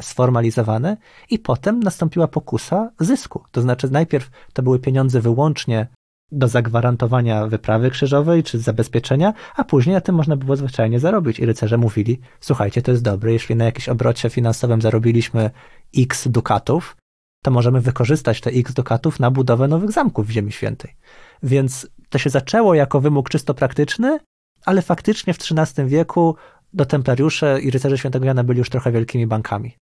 sformalizowane. 0.00 0.96
I 1.30 1.38
potem 1.38 1.80
nastąpiła 1.80 2.28
pokusa 2.28 2.90
zysku. 3.00 3.44
To 3.52 3.62
znaczy, 3.62 3.90
najpierw 3.90 4.30
to 4.52 4.62
były 4.62 4.78
pieniądze 4.78 5.20
wyłącznie 5.20 5.86
do 6.32 6.48
zagwarantowania 6.48 7.46
wyprawy 7.46 7.90
krzyżowej 7.90 8.42
czy 8.42 8.58
zabezpieczenia, 8.58 9.34
a 9.56 9.64
później 9.64 9.94
na 9.94 10.00
tym 10.00 10.14
można 10.14 10.36
było 10.36 10.56
zwyczajnie 10.56 11.00
zarobić. 11.00 11.38
I 11.38 11.46
rycerze 11.46 11.78
mówili: 11.78 12.20
Słuchajcie, 12.40 12.82
to 12.82 12.90
jest 12.90 13.02
dobre, 13.02 13.32
jeśli 13.32 13.56
na 13.56 13.64
jakimś 13.64 13.88
obrocie 13.88 14.30
finansowym 14.30 14.82
zarobiliśmy 14.82 15.50
x 15.96 16.28
dukatów, 16.28 16.96
to 17.42 17.50
możemy 17.50 17.80
wykorzystać 17.80 18.40
te 18.40 18.50
x 18.50 18.72
dukatów 18.72 19.20
na 19.20 19.30
budowę 19.30 19.68
nowych 19.68 19.92
zamków 19.92 20.26
w 20.26 20.30
Ziemi 20.30 20.52
Świętej. 20.52 20.96
Więc 21.42 21.88
to 22.08 22.18
się 22.18 22.30
zaczęło 22.30 22.74
jako 22.74 23.00
wymóg 23.00 23.30
czysto 23.30 23.54
praktyczny, 23.54 24.18
ale 24.64 24.82
faktycznie 24.82 25.34
w 25.34 25.38
XIII 25.38 25.88
wieku 25.88 26.36
do 26.72 26.86
templariusze 26.86 27.60
i 27.60 27.70
rycerze 27.70 27.98
świętego 27.98 28.26
Jana 28.26 28.44
byli 28.44 28.58
już 28.58 28.70
trochę 28.70 28.92
wielkimi 28.92 29.26
bankami. 29.26 29.76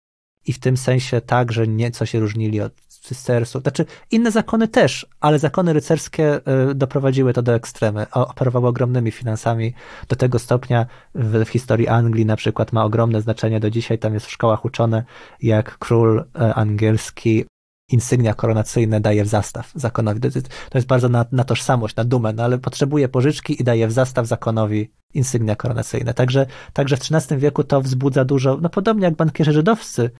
I 0.46 0.52
w 0.52 0.58
tym 0.58 0.76
sensie 0.76 1.20
tak, 1.20 1.52
że 1.52 1.68
nieco 1.68 2.06
się 2.06 2.20
różnili 2.20 2.60
od 2.60 2.72
cystersów. 3.00 3.62
Znaczy, 3.62 3.84
inne 4.10 4.30
zakony 4.30 4.68
też, 4.68 5.06
ale 5.20 5.38
zakony 5.38 5.72
rycerskie 5.72 6.40
y, 6.70 6.74
doprowadziły 6.74 7.32
to 7.32 7.42
do 7.42 7.54
ekstremy. 7.54 8.06
Operowały 8.10 8.68
ogromnymi 8.68 9.10
finansami 9.10 9.74
do 10.08 10.16
tego 10.16 10.38
stopnia 10.38 10.86
w, 11.14 11.44
w 11.44 11.48
historii 11.48 11.88
Anglii 11.88 12.26
na 12.26 12.36
przykład 12.36 12.72
ma 12.72 12.84
ogromne 12.84 13.20
znaczenie 13.20 13.60
do 13.60 13.70
dzisiaj. 13.70 13.98
Tam 13.98 14.14
jest 14.14 14.26
w 14.26 14.30
szkołach 14.30 14.64
uczone, 14.64 15.04
jak 15.42 15.78
król 15.78 16.18
y, 16.18 16.54
angielski 16.54 17.44
insygnia 17.90 18.34
koronacyjne 18.34 19.00
daje 19.00 19.24
w 19.24 19.28
zastaw 19.28 19.72
zakonowi. 19.74 20.20
To 20.70 20.78
jest 20.78 20.86
bardzo 20.86 21.08
na, 21.08 21.26
na 21.32 21.44
tożsamość, 21.44 21.96
na 21.96 22.04
dumę, 22.04 22.32
no 22.32 22.44
ale 22.44 22.58
potrzebuje 22.58 23.08
pożyczki 23.08 23.60
i 23.60 23.64
daje 23.64 23.88
w 23.88 23.92
zastaw 23.92 24.26
zakonowi 24.26 24.90
insygnia 25.14 25.56
koronacyjne. 25.56 26.14
Także, 26.14 26.46
także 26.72 26.96
w 26.96 27.00
XIII 27.00 27.38
wieku 27.38 27.64
to 27.64 27.80
wzbudza 27.80 28.24
dużo, 28.24 28.58
no 28.62 28.68
podobnie 28.68 29.04
jak 29.04 29.16
bankierzy 29.16 29.52
żydowscy 29.52 30.02
e, 30.02 30.10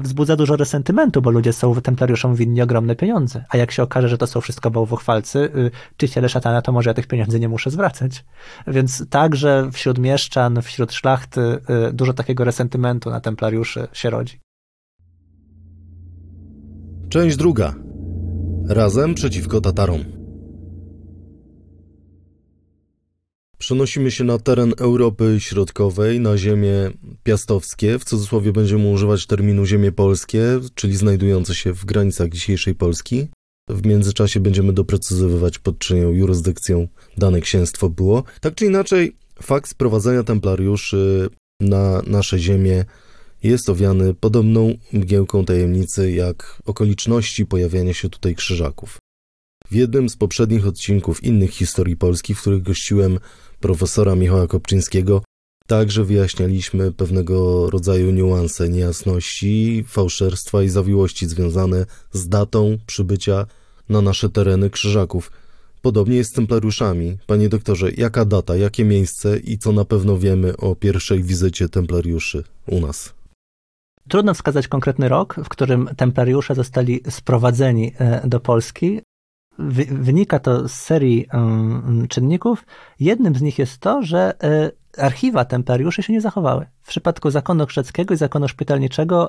wzbudza 0.00 0.36
dużo 0.36 0.56
resentymentu, 0.56 1.22
bo 1.22 1.30
ludzie 1.30 1.52
są 1.52 1.74
templariuszom 1.74 2.34
winni 2.34 2.62
ogromne 2.62 2.96
pieniądze. 2.96 3.44
A 3.48 3.56
jak 3.56 3.70
się 3.70 3.82
okaże, 3.82 4.08
że 4.08 4.18
to 4.18 4.26
są 4.26 4.40
wszystko 4.40 4.70
bałwochwalcy, 4.70 5.38
y, 5.38 5.70
czyściele 5.96 6.28
szatana, 6.28 6.62
to 6.62 6.72
może 6.72 6.90
ja 6.90 6.94
tych 6.94 7.06
pieniędzy 7.06 7.40
nie 7.40 7.48
muszę 7.48 7.70
zwracać. 7.70 8.24
Więc 8.66 9.08
także 9.10 9.68
wśród 9.72 9.98
mieszczan, 9.98 10.62
wśród 10.62 10.92
szlachty 10.92 11.40
y, 11.40 11.92
dużo 11.92 12.12
takiego 12.12 12.44
resentymentu 12.44 13.10
na 13.10 13.20
templariuszy 13.20 13.88
się 13.92 14.10
rodzi. 14.10 14.40
Część 17.08 17.36
druga. 17.36 17.74
Razem 18.68 19.14
przeciwko 19.14 19.60
Tatarom. 19.60 20.17
Przenosimy 23.58 24.10
się 24.10 24.24
na 24.24 24.38
teren 24.38 24.74
Europy 24.78 25.36
Środkowej, 25.38 26.20
na 26.20 26.38
ziemie 26.38 26.90
piastowskie. 27.22 27.98
W 27.98 28.04
cudzysłowie 28.04 28.52
będziemy 28.52 28.88
używać 28.88 29.26
terminu 29.26 29.66
ziemie 29.66 29.92
polskie, 29.92 30.42
czyli 30.74 30.96
znajdujące 30.96 31.54
się 31.54 31.72
w 31.72 31.84
granicach 31.84 32.28
dzisiejszej 32.28 32.74
Polski. 32.74 33.28
W 33.68 33.86
międzyczasie 33.86 34.40
będziemy 34.40 34.72
doprecyzowywać, 34.72 35.58
pod 35.58 35.78
czyją 35.78 36.10
jurysdykcją 36.12 36.88
dane 37.16 37.40
księstwo 37.40 37.88
było. 37.90 38.24
Tak 38.40 38.54
czy 38.54 38.66
inaczej, 38.66 39.16
fakt 39.42 39.70
sprowadzenia 39.70 40.22
templariuszy 40.22 41.28
na 41.60 42.02
nasze 42.06 42.38
ziemię 42.38 42.84
jest 43.42 43.68
owiany 43.68 44.14
podobną 44.14 44.74
mgiełką 44.92 45.44
tajemnicy 45.44 46.12
jak 46.12 46.62
okoliczności 46.64 47.46
pojawiania 47.46 47.94
się 47.94 48.08
tutaj 48.08 48.34
krzyżaków. 48.34 48.98
W 49.70 49.74
jednym 49.74 50.08
z 50.08 50.16
poprzednich 50.16 50.66
odcinków 50.66 51.24
innych 51.24 51.50
historii 51.50 51.96
Polski, 51.96 52.34
w 52.34 52.40
których 52.40 52.62
gościłem 52.62 53.18
profesora 53.60 54.14
Michała 54.16 54.46
Kopczyńskiego, 54.46 55.22
także 55.66 56.04
wyjaśnialiśmy 56.04 56.92
pewnego 56.92 57.70
rodzaju 57.70 58.10
niuanse, 58.10 58.68
niejasności, 58.68 59.84
fałszerstwa 59.88 60.62
i 60.62 60.68
zawiłości 60.68 61.26
związane 61.26 61.86
z 62.12 62.28
datą 62.28 62.78
przybycia 62.86 63.46
na 63.88 64.00
nasze 64.00 64.30
tereny 64.30 64.70
krzyżaków. 64.70 65.30
Podobnie 65.82 66.16
jest 66.16 66.30
z 66.30 66.32
templariuszami. 66.32 67.18
Panie 67.26 67.48
doktorze, 67.48 67.90
jaka 67.96 68.24
data, 68.24 68.56
jakie 68.56 68.84
miejsce 68.84 69.38
i 69.38 69.58
co 69.58 69.72
na 69.72 69.84
pewno 69.84 70.18
wiemy 70.18 70.56
o 70.56 70.74
pierwszej 70.74 71.22
wizycie 71.22 71.68
templariuszy 71.68 72.44
u 72.66 72.80
nas? 72.80 73.14
Trudno 74.08 74.34
wskazać 74.34 74.68
konkretny 74.68 75.08
rok, 75.08 75.36
w 75.44 75.48
którym 75.48 75.88
templariusze 75.96 76.54
zostali 76.54 77.00
sprowadzeni 77.10 77.92
e, 77.98 78.28
do 78.28 78.40
Polski. 78.40 79.00
Wynika 79.88 80.38
to 80.38 80.68
z 80.68 80.72
serii 80.72 81.26
czynników. 82.08 82.64
Jednym 83.00 83.34
z 83.34 83.42
nich 83.42 83.58
jest 83.58 83.78
to, 83.78 84.02
że 84.02 84.34
e, 84.42 84.70
archiwa 84.98 85.44
templariuszy 85.44 86.02
się 86.02 86.12
nie 86.12 86.20
zachowały. 86.20 86.66
W 86.82 86.88
przypadku 86.88 87.30
zakonu 87.30 87.66
chrzeckiego 87.66 88.14
i 88.14 88.16
zakonu 88.16 88.48
szpitalniczego 88.48 89.28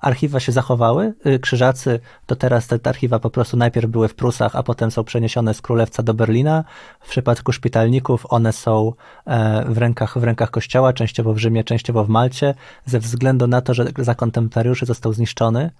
archiwa 0.00 0.40
się 0.40 0.52
zachowały. 0.52 1.14
Y, 1.26 1.38
krzyżacy 1.38 2.00
to 2.26 2.36
teraz 2.36 2.66
te 2.66 2.78
archiwa 2.84 3.18
po 3.18 3.30
prostu 3.30 3.56
najpierw 3.56 3.90
były 3.90 4.08
w 4.08 4.14
Prusach, 4.14 4.56
a 4.56 4.62
potem 4.62 4.90
są 4.90 5.04
przeniesione 5.04 5.54
z 5.54 5.62
Królewca 5.62 6.02
do 6.02 6.14
Berlina. 6.14 6.64
W 7.00 7.08
przypadku 7.08 7.52
szpitalników 7.52 8.26
one 8.28 8.52
są 8.52 8.92
e, 9.26 9.64
w 9.68 9.78
rękach, 9.78 10.18
w 10.18 10.24
rękach 10.24 10.50
kościoła, 10.50 10.92
częściowo 10.92 11.34
w 11.34 11.38
Rzymie, 11.38 11.64
częściowo 11.64 12.04
w 12.04 12.08
Malcie, 12.08 12.54
ze 12.86 13.00
względu 13.00 13.46
na 13.46 13.60
to, 13.60 13.74
że 13.74 13.86
zakon 13.98 14.30
templariuszy 14.30 14.86
został 14.86 15.12
zniszczony. 15.12 15.70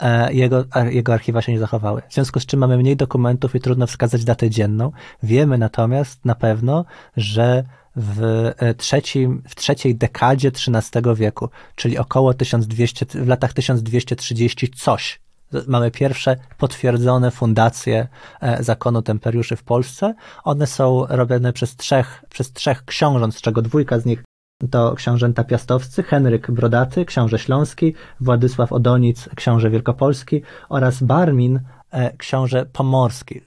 E, 0.00 0.32
jego, 0.32 0.64
jego 0.90 1.14
archiwa 1.14 1.42
się 1.42 1.52
nie 1.52 1.58
zachowały. 1.58 2.02
W 2.08 2.14
związku 2.14 2.40
z 2.40 2.46
czym 2.46 2.60
mamy 2.60 2.78
mniej 2.78 2.96
dokumentów 2.96 3.54
i 3.54 3.60
trudno 3.60 3.86
wskazać 3.86 4.24
datę 4.24 4.50
dzienną. 4.50 4.92
Wiemy 5.22 5.58
natomiast 5.58 6.24
na 6.24 6.34
pewno, 6.34 6.84
że 7.16 7.64
w, 7.96 8.22
e, 8.58 8.74
trzecim, 8.74 9.42
w 9.48 9.54
trzeciej 9.54 9.96
dekadzie 9.96 10.48
XIII 10.48 11.14
wieku, 11.14 11.48
czyli 11.74 11.98
około 11.98 12.34
1200, 12.34 13.06
w 13.06 13.28
latach 13.28 13.52
1230 13.52 14.68
coś. 14.68 15.20
Mamy 15.66 15.90
pierwsze 15.90 16.36
potwierdzone 16.58 17.30
fundacje 17.30 18.08
e, 18.40 18.64
zakonu 18.64 19.02
temperiuszy 19.02 19.56
w 19.56 19.62
Polsce. 19.62 20.14
One 20.44 20.66
są 20.66 21.06
robione 21.08 21.52
przez 21.52 21.76
trzech, 21.76 22.24
przez 22.30 22.52
trzech 22.52 22.84
książąt, 22.84 23.34
z 23.34 23.40
czego 23.40 23.62
dwójka 23.62 24.00
z 24.00 24.06
nich 24.06 24.22
to 24.70 24.94
książęta 24.94 25.44
piastowscy, 25.44 26.02
Henryk 26.02 26.50
Brodaty, 26.50 27.04
książę 27.04 27.38
śląski, 27.38 27.94
Władysław 28.20 28.72
Odonic, 28.72 29.28
książę 29.36 29.70
wielkopolski 29.70 30.42
oraz 30.68 31.02
Barmin, 31.02 31.60
e, 31.90 32.16
książę 32.16 32.66
pomorski. 32.66 33.40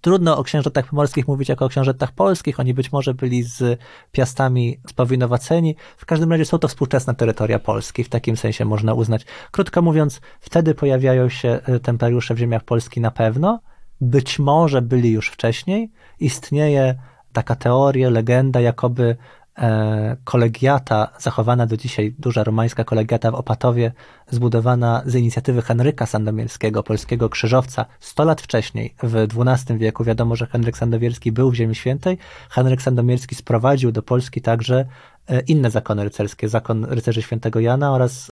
Trudno 0.00 0.38
o 0.38 0.42
księżatach 0.42 0.86
pomorskich 0.86 1.28
mówić 1.28 1.48
jako 1.48 1.64
o 1.64 1.68
księżatach 1.68 2.12
polskich, 2.12 2.60
oni 2.60 2.74
być 2.74 2.92
może 2.92 3.14
byli 3.14 3.42
z 3.42 3.80
piastami 4.12 4.80
spowinowaceni. 4.88 5.76
W 5.96 6.06
każdym 6.06 6.32
razie 6.32 6.44
są 6.44 6.58
to 6.58 6.68
współczesne 6.68 7.14
terytoria 7.14 7.58
Polski, 7.58 8.04
w 8.04 8.08
takim 8.08 8.36
sensie 8.36 8.64
można 8.64 8.94
uznać. 8.94 9.26
Krótko 9.50 9.82
mówiąc, 9.82 10.20
wtedy 10.40 10.74
pojawiają 10.74 11.28
się 11.28 11.48
e, 11.48 11.80
templariusze 11.80 12.34
w 12.34 12.38
ziemiach 12.38 12.64
Polski 12.64 13.00
na 13.00 13.10
pewno, 13.10 13.60
być 14.00 14.38
może 14.38 14.82
byli 14.82 15.10
już 15.10 15.28
wcześniej. 15.28 15.90
Istnieje 16.20 16.98
taka 17.32 17.56
teoria, 17.56 18.10
legenda, 18.10 18.60
jakoby 18.60 19.16
kolegiata, 20.24 21.08
zachowana 21.18 21.66
do 21.66 21.76
dzisiaj, 21.76 22.14
duża 22.18 22.44
romańska 22.44 22.84
kolegiata 22.84 23.30
w 23.30 23.34
Opatowie, 23.34 23.92
zbudowana 24.30 25.02
z 25.06 25.14
inicjatywy 25.14 25.62
Henryka 25.62 26.06
Sandomierskiego, 26.06 26.82
polskiego 26.82 27.28
krzyżowca, 27.28 27.86
100 28.00 28.24
lat 28.24 28.40
wcześniej, 28.40 28.94
w 29.02 29.16
XII 29.16 29.78
wieku. 29.78 30.04
Wiadomo, 30.04 30.36
że 30.36 30.46
Henryk 30.46 30.78
Sandomierski 30.78 31.32
był 31.32 31.50
w 31.50 31.54
Ziemi 31.54 31.74
Świętej. 31.74 32.18
Henryk 32.50 32.82
Sandomierski 32.82 33.34
sprowadził 33.34 33.92
do 33.92 34.02
Polski 34.02 34.42
także 34.42 34.86
e, 35.28 35.40
inne 35.40 35.70
zakony 35.70 36.04
rycerskie, 36.04 36.48
zakon 36.48 36.84
rycerzy 36.84 37.22
świętego 37.22 37.60
Jana 37.60 37.92
oraz 37.92 38.30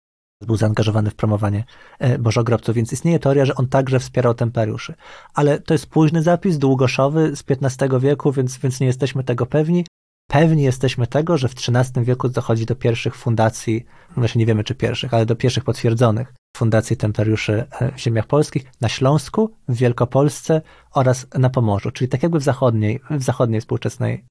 był 0.46 0.56
zaangażowany 0.56 1.10
w 1.10 1.14
promowanie 1.14 1.64
e, 1.98 2.18
bożogrobców, 2.18 2.74
więc 2.74 2.92
istnieje 2.92 3.18
teoria, 3.18 3.44
że 3.44 3.54
on 3.54 3.68
także 3.68 4.00
wspierał 4.00 4.34
temperiuszy. 4.34 4.94
Ale 5.34 5.60
to 5.60 5.74
jest 5.74 5.86
późny 5.86 6.22
zapis, 6.22 6.58
długoszowy 6.58 7.36
z 7.36 7.44
XV 7.50 8.00
wieku, 8.00 8.32
więc, 8.32 8.58
więc 8.58 8.80
nie 8.80 8.86
jesteśmy 8.86 9.24
tego 9.24 9.46
pewni. 9.46 9.84
Pewni 10.28 10.62
jesteśmy 10.62 11.06
tego, 11.06 11.38
że 11.38 11.48
w 11.48 11.52
XIII 11.52 12.04
wieku 12.04 12.28
dochodzi 12.28 12.66
do 12.66 12.76
pierwszych 12.76 13.16
fundacji, 13.16 13.84
właśnie 14.16 14.38
nie 14.38 14.46
wiemy 14.46 14.64
czy 14.64 14.74
pierwszych, 14.74 15.14
ale 15.14 15.26
do 15.26 15.36
pierwszych 15.36 15.64
potwierdzonych 15.64 16.34
fundacji 16.56 16.96
templariuszy 16.96 17.64
e, 17.70 17.92
w 17.92 17.98
ziemiach 17.98 18.26
polskich, 18.26 18.64
na 18.80 18.88
Śląsku, 18.88 19.50
w 19.68 19.76
Wielkopolsce 19.76 20.62
oraz 20.92 21.26
na 21.38 21.50
Pomorzu, 21.50 21.90
czyli 21.90 22.08
tak 22.08 22.22
jakby 22.22 22.40
w 22.40 22.42
zachodniej, 22.42 23.00
w 23.10 23.22
zachodniej 23.22 23.60
współczesnej, 23.60 24.24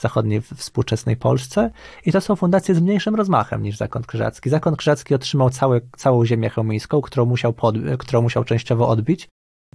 zachodniej 0.00 0.40
współczesnej 0.40 1.16
Polsce. 1.16 1.70
I 2.06 2.12
to 2.12 2.20
są 2.20 2.36
fundacje 2.36 2.74
z 2.74 2.80
mniejszym 2.80 3.14
rozmachem 3.14 3.62
niż 3.62 3.76
Zakon 3.76 4.02
Krzyżacki. 4.02 4.50
Zakon 4.50 4.76
Krzyżacki 4.76 5.14
otrzymał 5.14 5.50
całe, 5.50 5.80
całą 5.96 6.26
ziemię 6.26 6.50
chełmińską, 6.50 7.00
którą 7.00 7.26
musiał, 7.26 7.52
pod, 7.52 7.74
którą 7.98 8.22
musiał 8.22 8.44
częściowo 8.44 8.88
odbić. 8.88 9.28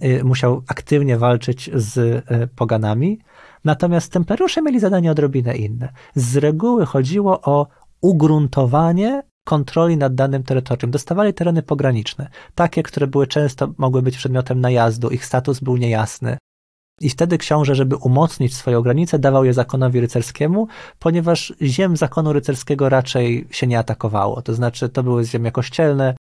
Y, 0.04 0.24
musiał 0.24 0.62
aktywnie 0.68 1.18
walczyć 1.18 1.70
z 1.74 1.96
y, 1.96 2.48
poganami, 2.56 3.18
Natomiast 3.66 4.12
templariusze 4.12 4.62
mieli 4.62 4.80
zadanie 4.80 5.10
odrobinę 5.10 5.56
inne. 5.56 5.92
Z 6.14 6.36
reguły 6.36 6.86
chodziło 6.86 7.40
o 7.40 7.66
ugruntowanie 8.00 9.22
kontroli 9.44 9.96
nad 9.96 10.14
danym 10.14 10.42
terytorium. 10.42 10.90
Dostawali 10.90 11.34
tereny 11.34 11.62
pograniczne, 11.62 12.28
takie, 12.54 12.82
które 12.82 13.06
były 13.06 13.26
często, 13.26 13.74
mogły 13.78 14.02
być 14.02 14.16
przedmiotem 14.16 14.60
najazdu, 14.60 15.10
ich 15.10 15.24
status 15.24 15.60
był 15.60 15.76
niejasny. 15.76 16.38
I 17.00 17.10
wtedy 17.10 17.38
książę, 17.38 17.74
żeby 17.74 17.96
umocnić 17.96 18.56
swoją 18.56 18.82
granicę, 18.82 19.18
dawał 19.18 19.44
je 19.44 19.52
zakonowi 19.52 20.00
rycerskiemu, 20.00 20.68
ponieważ 20.98 21.54
ziem 21.62 21.96
zakonu 21.96 22.32
rycerskiego 22.32 22.88
raczej 22.88 23.46
się 23.50 23.66
nie 23.66 23.78
atakowało. 23.78 24.42
To 24.42 24.54
znaczy, 24.54 24.88
to 24.88 25.02
były 25.02 25.24
ziemie 25.24 25.52
kościelne, 25.52 26.16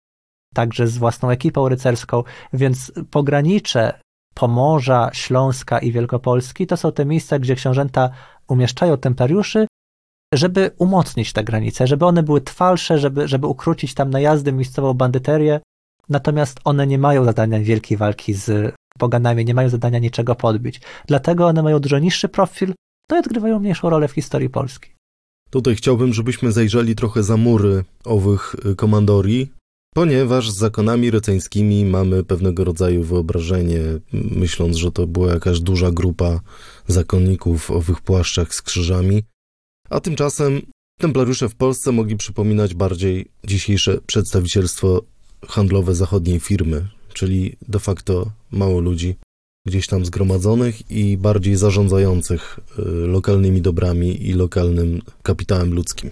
także 0.52 0.86
z 0.86 0.98
własną 0.98 1.30
ekipą 1.30 1.68
rycerską, 1.68 2.22
więc 2.52 2.92
pogranicze 3.10 4.00
Pomorza, 4.34 5.10
Śląska 5.12 5.78
i 5.78 5.92
Wielkopolski 5.92 6.66
to 6.66 6.76
są 6.76 6.92
te 6.92 7.04
miejsca, 7.04 7.38
gdzie 7.38 7.54
książęta 7.54 8.10
umieszczają 8.48 8.96
templariuszy, 8.96 9.66
żeby 10.34 10.70
umocnić 10.78 11.32
te 11.32 11.44
granice, 11.44 11.86
żeby 11.86 12.06
one 12.06 12.22
były 12.22 12.40
trwalsze, 12.40 12.98
żeby, 12.98 13.28
żeby 13.28 13.46
ukrócić 13.46 13.94
tam 13.94 14.10
najazdy, 14.10 14.52
miejscową 14.52 14.94
bandyterię. 14.94 15.60
Natomiast 16.08 16.60
one 16.64 16.86
nie 16.86 16.98
mają 16.98 17.24
zadania 17.24 17.60
wielkiej 17.60 17.98
walki 17.98 18.34
z 18.34 18.74
poganami, 18.98 19.44
nie 19.44 19.54
mają 19.54 19.68
zadania 19.68 19.98
niczego 19.98 20.34
podbić. 20.34 20.80
Dlatego 21.06 21.46
one 21.46 21.62
mają 21.62 21.78
dużo 21.78 21.98
niższy 21.98 22.28
profil, 22.28 22.74
no 23.10 23.16
i 23.16 23.20
odgrywają 23.20 23.58
mniejszą 23.58 23.90
rolę 23.90 24.08
w 24.08 24.12
historii 24.12 24.50
Polski. 24.50 24.90
Tutaj 25.50 25.76
chciałbym, 25.76 26.12
żebyśmy 26.12 26.52
zajrzeli 26.52 26.94
trochę 26.94 27.22
za 27.22 27.36
mury 27.36 27.84
owych 28.04 28.56
y, 28.66 28.76
komandorii, 28.76 29.52
Ponieważ 29.94 30.50
z 30.50 30.56
zakonami 30.56 31.10
ryceńskimi 31.10 31.84
mamy 31.84 32.24
pewnego 32.24 32.64
rodzaju 32.64 33.02
wyobrażenie, 33.02 33.80
myśląc, 34.12 34.76
że 34.76 34.92
to 34.92 35.06
była 35.06 35.32
jakaś 35.32 35.60
duża 35.60 35.90
grupa 35.90 36.40
zakonników 36.86 37.64
w 37.64 37.70
owych 37.70 38.00
płaszczach 38.00 38.54
z 38.54 38.62
krzyżami, 38.62 39.22
a 39.90 40.00
tymczasem 40.00 40.62
templariusze 41.00 41.48
w 41.48 41.54
Polsce 41.54 41.92
mogli 41.92 42.16
przypominać 42.16 42.74
bardziej 42.74 43.28
dzisiejsze 43.44 43.98
przedstawicielstwo 44.06 45.02
handlowe 45.48 45.94
zachodniej 45.94 46.40
firmy, 46.40 46.88
czyli 47.12 47.56
de 47.68 47.78
facto 47.78 48.30
mało 48.50 48.80
ludzi 48.80 49.16
gdzieś 49.66 49.86
tam 49.86 50.04
zgromadzonych 50.04 50.90
i 50.90 51.16
bardziej 51.16 51.56
zarządzających 51.56 52.60
y, 52.78 52.82
lokalnymi 53.06 53.62
dobrami 53.62 54.28
i 54.28 54.32
lokalnym 54.32 55.02
kapitałem 55.22 55.74
ludzkim. 55.74 56.10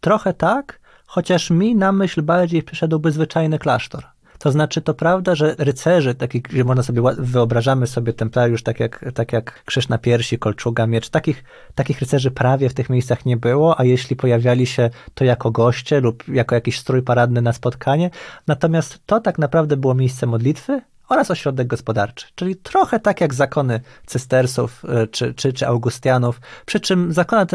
Trochę 0.00 0.34
tak, 0.34 0.80
chociaż 1.10 1.50
mi 1.50 1.76
na 1.76 1.92
myśl 1.92 2.22
bardziej 2.22 2.62
przyszedłby 2.62 3.12
zwyczajny 3.12 3.58
klasztor. 3.58 4.04
To 4.38 4.52
znaczy, 4.52 4.80
to 4.80 4.94
prawda, 4.94 5.34
że 5.34 5.54
rycerzy, 5.58 6.14
taki, 6.14 6.40
gdzie 6.42 6.64
można 6.64 6.82
sobie, 6.82 7.02
wyobrażamy 7.18 7.86
sobie 7.86 8.12
templariusz 8.12 8.62
tak 8.62 8.80
jak, 8.80 9.04
tak 9.14 9.32
jak 9.32 9.64
krzyż 9.64 9.88
na 9.88 9.98
piersi, 9.98 10.38
kolczuga, 10.38 10.86
miecz, 10.86 11.08
takich, 11.08 11.44
takich 11.74 12.00
rycerzy 12.00 12.30
prawie 12.30 12.68
w 12.68 12.74
tych 12.74 12.90
miejscach 12.90 13.26
nie 13.26 13.36
było, 13.36 13.80
a 13.80 13.84
jeśli 13.84 14.16
pojawiali 14.16 14.66
się, 14.66 14.90
to 15.14 15.24
jako 15.24 15.50
goście 15.50 16.00
lub 16.00 16.28
jako 16.28 16.54
jakiś 16.54 16.78
strój 16.78 17.02
paradny 17.02 17.42
na 17.42 17.52
spotkanie. 17.52 18.10
Natomiast 18.46 18.98
to 19.06 19.20
tak 19.20 19.38
naprawdę 19.38 19.76
było 19.76 19.94
miejsce 19.94 20.26
modlitwy, 20.26 20.80
oraz 21.10 21.30
ośrodek 21.30 21.66
gospodarczy, 21.66 22.26
czyli 22.34 22.56
trochę 22.56 23.00
tak 23.00 23.20
jak 23.20 23.34
zakony 23.34 23.80
cystersów 24.06 24.82
e, 24.88 25.06
czy, 25.06 25.34
czy, 25.34 25.52
czy 25.52 25.66
Augustianów, 25.66 26.40
przy 26.66 26.80
czym 26.80 27.12
zakona, 27.12 27.46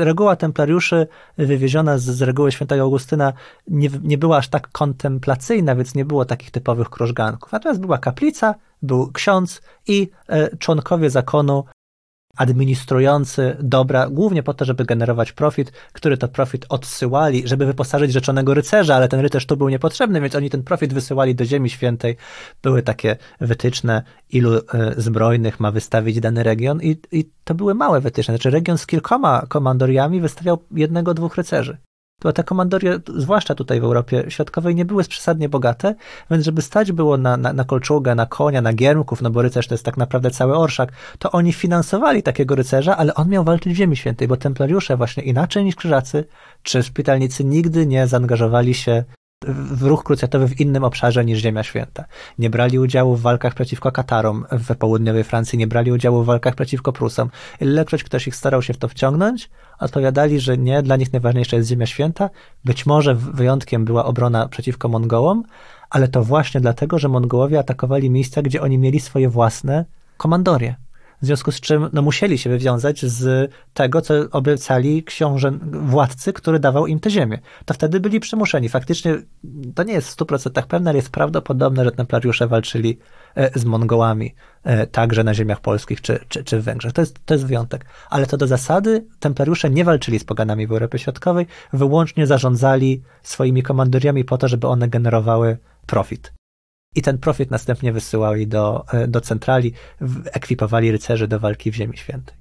reguła 0.00 0.36
templariuszy 0.36 1.06
wywieziona 1.38 1.98
z, 1.98 2.02
z 2.02 2.22
reguły 2.22 2.52
świętego 2.52 2.82
Augustyna 2.82 3.32
nie, 3.68 3.88
nie 4.02 4.18
była 4.18 4.36
aż 4.36 4.48
tak 4.48 4.68
kontemplacyjna, 4.68 5.76
więc 5.76 5.94
nie 5.94 6.04
było 6.04 6.24
takich 6.24 6.50
typowych 6.50 6.90
krużganków. 6.90 7.52
Natomiast 7.52 7.80
była 7.80 7.98
kaplica, 7.98 8.54
był 8.82 9.12
ksiądz 9.12 9.62
i 9.86 10.10
e, 10.28 10.56
członkowie 10.56 11.10
zakonu 11.10 11.64
administrujący 12.36 13.56
dobra, 13.60 14.10
głównie 14.10 14.42
po 14.42 14.54
to, 14.54 14.64
żeby 14.64 14.84
generować 14.84 15.32
profit, 15.32 15.72
który 15.92 16.16
to 16.16 16.28
profit 16.28 16.66
odsyłali, 16.68 17.48
żeby 17.48 17.66
wyposażyć 17.66 18.12
rzeczonego 18.12 18.54
rycerza, 18.54 18.96
ale 18.96 19.08
ten 19.08 19.20
rycerz 19.20 19.46
tu 19.46 19.56
był 19.56 19.68
niepotrzebny, 19.68 20.20
więc 20.20 20.34
oni 20.34 20.50
ten 20.50 20.62
profit 20.62 20.94
wysyłali 20.94 21.34
do 21.34 21.44
Ziemi 21.44 21.70
Świętej. 21.70 22.16
Były 22.62 22.82
takie 22.82 23.16
wytyczne, 23.40 24.02
ilu 24.30 24.54
e, 24.54 24.60
zbrojnych 24.96 25.60
ma 25.60 25.70
wystawić 25.70 26.20
dany 26.20 26.42
region 26.42 26.82
i, 26.82 26.96
i 27.12 27.30
to 27.44 27.54
były 27.54 27.74
małe 27.74 28.00
wytyczne. 28.00 28.34
Znaczy 28.34 28.50
region 28.50 28.78
z 28.78 28.86
kilkoma 28.86 29.46
komandoriami 29.48 30.20
wystawiał 30.20 30.58
jednego, 30.70 31.14
dwóch 31.14 31.36
rycerzy 31.36 31.76
to 32.24 32.32
te 32.32 32.44
komandorie, 32.44 32.98
zwłaszcza 33.16 33.54
tutaj 33.54 33.80
w 33.80 33.84
Europie 33.84 34.24
Środkowej, 34.28 34.74
nie 34.74 34.84
były 34.84 35.04
przesadnie 35.04 35.48
bogate, 35.48 35.94
więc 36.30 36.44
żeby 36.44 36.62
stać 36.62 36.92
było 36.92 37.16
na, 37.16 37.36
na, 37.36 37.52
na 37.52 37.64
kolczugę, 37.64 38.14
na 38.14 38.26
konia, 38.26 38.62
na 38.62 38.72
giermków, 38.72 39.22
no 39.22 39.30
bo 39.30 39.42
rycerz 39.42 39.66
to 39.66 39.74
jest 39.74 39.84
tak 39.84 39.96
naprawdę 39.96 40.30
cały 40.30 40.56
orszak, 40.56 40.92
to 41.18 41.32
oni 41.32 41.52
finansowali 41.52 42.22
takiego 42.22 42.54
rycerza, 42.54 42.96
ale 42.96 43.14
on 43.14 43.28
miał 43.28 43.44
walczyć 43.44 43.72
w 43.72 43.76
Ziemi 43.76 43.96
Świętej, 43.96 44.28
bo 44.28 44.36
templariusze 44.36 44.96
właśnie 44.96 45.22
inaczej 45.22 45.64
niż 45.64 45.76
krzyżacy 45.76 46.24
czy 46.62 46.82
szpitalnicy 46.82 47.44
nigdy 47.44 47.86
nie 47.86 48.06
zaangażowali 48.06 48.74
się 48.74 49.04
w 49.48 49.82
ruch 49.82 50.04
krucjatowy 50.04 50.48
w 50.48 50.60
innym 50.60 50.84
obszarze 50.84 51.24
niż 51.24 51.38
Ziemia 51.38 51.62
Święta. 51.62 52.04
Nie 52.38 52.50
brali 52.50 52.78
udziału 52.78 53.16
w 53.16 53.20
walkach 53.20 53.54
przeciwko 53.54 53.92
Katarom 53.92 54.44
w 54.52 54.76
południowej 54.76 55.24
Francji, 55.24 55.58
nie 55.58 55.66
brali 55.66 55.92
udziału 55.92 56.22
w 56.22 56.26
walkach 56.26 56.54
przeciwko 56.54 56.92
Prusom. 56.92 57.30
Ilekroć 57.60 58.04
ktoś 58.04 58.28
ich 58.28 58.36
starał 58.36 58.62
się 58.62 58.74
w 58.74 58.78
to 58.78 58.88
wciągnąć, 58.88 59.50
odpowiadali, 59.78 60.40
że 60.40 60.58
nie, 60.58 60.82
dla 60.82 60.96
nich 60.96 61.12
najważniejsza 61.12 61.56
jest 61.56 61.68
Ziemia 61.68 61.86
Święta. 61.86 62.30
Być 62.64 62.86
może 62.86 63.14
wyjątkiem 63.14 63.84
była 63.84 64.04
obrona 64.04 64.48
przeciwko 64.48 64.88
Mongołom, 64.88 65.42
ale 65.90 66.08
to 66.08 66.24
właśnie 66.24 66.60
dlatego, 66.60 66.98
że 66.98 67.08
Mongołowie 67.08 67.58
atakowali 67.58 68.10
miejsca, 68.10 68.42
gdzie 68.42 68.62
oni 68.62 68.78
mieli 68.78 69.00
swoje 69.00 69.28
własne 69.28 69.84
komandorie 70.16 70.83
w 71.24 71.26
związku 71.26 71.52
z 71.52 71.60
czym 71.60 71.88
no, 71.92 72.02
musieli 72.02 72.38
się 72.38 72.50
wywiązać 72.50 73.04
z 73.04 73.52
tego, 73.74 74.00
co 74.00 74.14
obiecali 74.30 75.04
książę, 75.04 75.52
władcy, 75.72 76.32
który 76.32 76.58
dawał 76.58 76.86
im 76.86 77.00
tę 77.00 77.10
ziemię. 77.10 77.38
To 77.64 77.74
wtedy 77.74 78.00
byli 78.00 78.20
przymuszeni. 78.20 78.68
Faktycznie 78.68 79.14
to 79.74 79.82
nie 79.82 79.92
jest 79.92 80.08
w 80.08 80.16
100% 80.16 80.62
pewne, 80.62 80.90
ale 80.90 80.98
jest 80.98 81.10
prawdopodobne, 81.10 81.84
że 81.84 81.92
templariusze 81.92 82.46
walczyli 82.46 82.98
e, 83.34 83.58
z 83.58 83.64
Mongołami 83.64 84.34
e, 84.64 84.86
także 84.86 85.24
na 85.24 85.34
ziemiach 85.34 85.60
polskich 85.60 86.00
czy, 86.00 86.18
czy, 86.28 86.44
czy 86.44 86.60
w 86.60 86.64
Węgrzech. 86.64 86.92
To 86.92 87.02
jest, 87.02 87.18
to 87.26 87.34
jest 87.34 87.46
wyjątek. 87.46 87.84
Ale 88.10 88.26
to 88.26 88.36
do 88.36 88.46
zasady 88.46 89.06
templariusze 89.20 89.70
nie 89.70 89.84
walczyli 89.84 90.18
z 90.18 90.24
poganami 90.24 90.66
w 90.66 90.72
Europie 90.72 90.98
Środkowej, 90.98 91.46
wyłącznie 91.72 92.26
zarządzali 92.26 93.02
swoimi 93.22 93.62
komandoriami 93.62 94.24
po 94.24 94.38
to, 94.38 94.48
żeby 94.48 94.66
one 94.66 94.88
generowały 94.88 95.58
profit 95.86 96.32
i 96.94 97.02
ten 97.02 97.18
profit 97.18 97.50
następnie 97.50 97.92
wysyłali 97.92 98.46
do, 98.46 98.84
e, 98.92 99.08
do 99.08 99.20
centrali, 99.20 99.72
ekwipowali 100.24 100.92
rycerzy 100.92 101.28
do 101.28 101.40
walki 101.40 101.70
w 101.70 101.74
Ziemi 101.74 101.96
Świętej. 101.96 102.36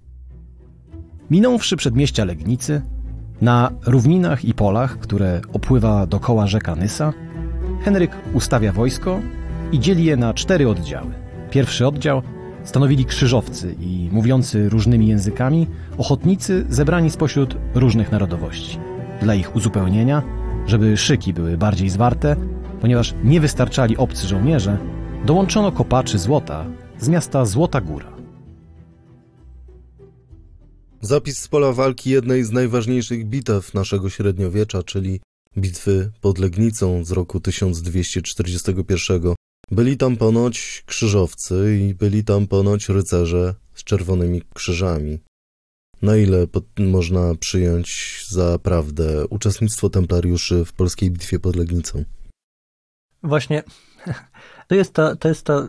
Minąwszy 1.31 1.77
przedmieścia 1.77 2.25
Legnicy, 2.25 2.81
na 3.41 3.71
równinach 3.85 4.45
i 4.45 4.53
polach, 4.53 4.99
które 4.99 5.41
opływa 5.53 6.05
dokoła 6.07 6.47
rzeka 6.47 6.75
Nysa, 6.75 7.13
Henryk 7.83 8.11
ustawia 8.33 8.71
wojsko 8.71 9.19
i 9.71 9.79
dzieli 9.79 10.05
je 10.05 10.17
na 10.17 10.33
cztery 10.33 10.69
oddziały. 10.69 11.11
Pierwszy 11.51 11.87
oddział 11.87 12.21
stanowili 12.63 13.05
krzyżowcy 13.05 13.75
i 13.79 14.09
mówiący 14.11 14.69
różnymi 14.69 15.07
językami 15.07 15.67
ochotnicy 15.97 16.65
zebrani 16.69 17.09
spośród 17.09 17.57
różnych 17.75 18.11
narodowości. 18.11 18.79
Dla 19.21 19.35
ich 19.35 19.55
uzupełnienia, 19.55 20.23
żeby 20.67 20.97
szyki 20.97 21.33
były 21.33 21.57
bardziej 21.57 21.89
zwarte, 21.89 22.35
ponieważ 22.83 23.13
nie 23.23 23.41
wystarczali 23.41 23.97
obcy 23.97 24.27
żołnierze, 24.27 24.77
dołączono 25.25 25.71
kopaczy 25.71 26.19
złota 26.19 26.65
z 26.99 27.07
miasta 27.07 27.45
Złota 27.45 27.81
Góra. 27.81 28.13
Zapis 31.01 31.39
z 31.39 31.47
pola 31.47 31.71
walki 31.71 32.09
jednej 32.09 32.43
z 32.43 32.51
najważniejszych 32.51 33.25
bitew 33.25 33.73
naszego 33.73 34.09
średniowiecza, 34.09 34.83
czyli 34.83 35.19
bitwy 35.57 36.11
pod 36.21 36.37
Legnicą 36.37 37.05
z 37.05 37.11
roku 37.11 37.39
1241. 37.39 39.21
Byli 39.71 39.97
tam 39.97 40.17
ponoć 40.17 40.83
krzyżowcy 40.85 41.79
i 41.81 41.93
byli 41.93 42.23
tam 42.23 42.47
ponoć 42.47 42.89
rycerze 42.89 43.55
z 43.73 43.83
czerwonymi 43.83 44.41
krzyżami. 44.53 45.19
Na 46.01 46.17
ile 46.17 46.47
można 46.77 47.35
przyjąć 47.35 48.19
za 48.29 48.59
prawdę 48.59 49.27
uczestnictwo 49.27 49.89
templariuszy 49.89 50.65
w 50.65 50.73
polskiej 50.73 51.11
bitwie 51.11 51.39
pod 51.39 51.55
Legnicą? 51.55 52.03
Właśnie 53.23 53.63
to 54.67 54.75
jest 54.75 54.93
to, 54.93 55.15
to 55.15 55.27
jest 55.27 55.45
to 55.45 55.63
y, 55.63 55.67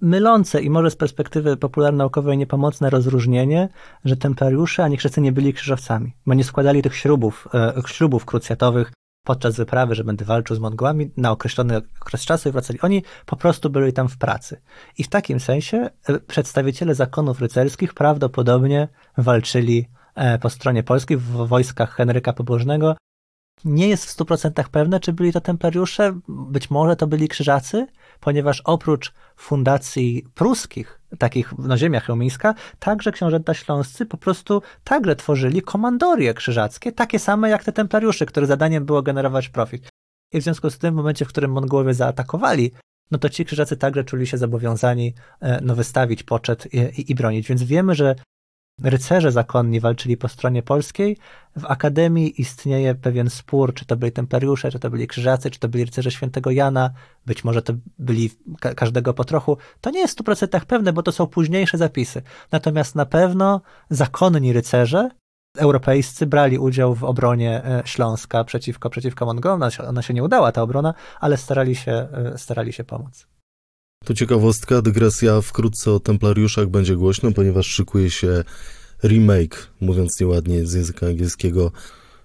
mylące 0.00 0.62
i 0.62 0.70
może 0.70 0.90
z 0.90 0.96
perspektywy 0.96 1.56
popularnaukowej 1.56 2.38
niepomocne 2.38 2.90
rozróżnienie, 2.90 3.68
że 4.04 4.16
templariusze 4.16 4.84
ani 4.84 4.96
chrzescy 4.96 5.20
nie 5.20 5.32
byli 5.32 5.54
krzyżowcami, 5.54 6.12
bo 6.26 6.34
nie 6.34 6.44
składali 6.44 6.82
tych 6.82 6.96
śrubów, 6.96 7.48
e, 7.54 7.72
śrubów 7.86 8.24
krucjatowych 8.24 8.92
podczas 9.24 9.56
wyprawy, 9.56 9.94
że 9.94 10.04
będę 10.04 10.24
walczył 10.24 10.56
z 10.56 10.58
Mongołami 10.58 11.10
na 11.16 11.30
określony 11.30 11.76
okres 12.00 12.24
czasu 12.24 12.48
i 12.48 12.52
wracali. 12.52 12.80
Oni 12.80 13.02
po 13.26 13.36
prostu 13.36 13.70
byli 13.70 13.92
tam 13.92 14.08
w 14.08 14.18
pracy. 14.18 14.60
I 14.98 15.04
w 15.04 15.08
takim 15.08 15.40
sensie 15.40 15.90
e, 16.08 16.20
przedstawiciele 16.20 16.94
zakonów 16.94 17.40
rycerskich 17.40 17.94
prawdopodobnie 17.94 18.88
walczyli 19.18 19.88
e, 20.14 20.38
po 20.38 20.50
stronie 20.50 20.82
polskiej 20.82 21.16
w 21.16 21.30
wojskach 21.30 21.94
Henryka 21.94 22.32
Pobożnego 22.32 22.96
nie 23.64 23.88
jest 23.88 24.04
w 24.04 24.16
100% 24.16 24.64
pewne, 24.70 25.00
czy 25.00 25.12
byli 25.12 25.32
to 25.32 25.40
templariusze, 25.40 26.18
być 26.28 26.70
może 26.70 26.96
to 26.96 27.06
byli 27.06 27.28
krzyżacy, 27.28 27.86
ponieważ 28.20 28.62
oprócz 28.64 29.12
fundacji 29.36 30.26
pruskich, 30.34 31.00
takich 31.18 31.58
na 31.58 31.78
ziemiach 31.78 32.08
Romińska, 32.08 32.54
także 32.78 33.12
książęta 33.12 33.54
śląscy 33.54 34.06
po 34.06 34.16
prostu 34.16 34.62
także 34.84 35.16
tworzyli 35.16 35.62
komandorie 35.62 36.34
krzyżackie, 36.34 36.92
takie 36.92 37.18
same 37.18 37.50
jak 37.50 37.64
te 37.64 37.72
templariusze, 37.72 38.26
których 38.26 38.48
zadaniem 38.48 38.84
było 38.84 39.02
generować 39.02 39.48
profit. 39.48 39.88
I 40.32 40.40
w 40.40 40.44
związku 40.44 40.70
z 40.70 40.78
tym, 40.78 40.94
w 40.94 40.96
momencie, 40.96 41.24
w 41.24 41.28
którym 41.28 41.52
Mongołowie 41.52 41.94
zaatakowali, 41.94 42.72
no 43.10 43.18
to 43.18 43.28
ci 43.28 43.44
krzyżacy 43.44 43.76
także 43.76 44.04
czuli 44.04 44.26
się 44.26 44.38
zobowiązani 44.38 45.14
e, 45.40 45.60
no, 45.62 45.74
wystawić 45.74 46.22
poczet 46.22 46.74
i, 46.74 46.78
i, 46.78 47.12
i 47.12 47.14
bronić. 47.14 47.48
Więc 47.48 47.62
wiemy, 47.62 47.94
że 47.94 48.14
rycerze 48.82 49.32
zakonni 49.32 49.80
walczyli 49.80 50.16
po 50.16 50.28
stronie 50.28 50.62
polskiej. 50.62 51.16
W 51.56 51.64
Akademii 51.64 52.40
istnieje 52.40 52.94
pewien 52.94 53.30
spór, 53.30 53.74
czy 53.74 53.84
to 53.84 53.96
byli 53.96 54.12
templariusze, 54.12 54.70
czy 54.70 54.78
to 54.78 54.90
byli 54.90 55.06
krzyżacy, 55.06 55.50
czy 55.50 55.58
to 55.58 55.68
byli 55.68 55.84
rycerze 55.84 56.10
świętego 56.10 56.50
Jana, 56.50 56.90
być 57.26 57.44
może 57.44 57.62
to 57.62 57.72
byli 57.98 58.30
ka 58.60 58.74
każdego 58.74 59.14
po 59.14 59.24
trochu. 59.24 59.58
To 59.80 59.90
nie 59.90 60.00
jest 60.00 60.18
w 60.20 60.24
100% 60.24 60.60
pewne, 60.64 60.92
bo 60.92 61.02
to 61.02 61.12
są 61.12 61.26
późniejsze 61.26 61.78
zapisy. 61.78 62.22
Natomiast 62.52 62.94
na 62.94 63.06
pewno 63.06 63.60
zakonni 63.90 64.52
rycerze 64.52 65.10
europejscy 65.56 66.26
brali 66.26 66.58
udział 66.58 66.94
w 66.94 67.04
obronie 67.04 67.64
e, 67.64 67.82
Śląska 67.84 68.44
przeciwko, 68.44 68.90
przeciwko. 68.90 69.34
Ona 69.88 70.02
się 70.02 70.14
nie 70.14 70.22
udała, 70.22 70.52
ta 70.52 70.62
obrona, 70.62 70.94
ale 71.20 71.36
starali 71.36 71.76
się, 71.76 71.92
e, 71.92 72.38
starali 72.38 72.72
się 72.72 72.84
pomóc. 72.84 73.33
To 74.04 74.14
ciekawostka, 74.14 74.82
dygresja 74.82 75.40
wkrótce 75.40 75.92
o 75.92 76.00
templariuszach 76.00 76.68
będzie 76.68 76.96
głośno, 76.96 77.32
ponieważ 77.32 77.66
szykuje 77.66 78.10
się 78.10 78.44
remake, 79.04 79.70
mówiąc 79.80 80.20
nieładnie 80.20 80.66
z 80.66 80.72
języka 80.72 81.06
angielskiego, 81.06 81.72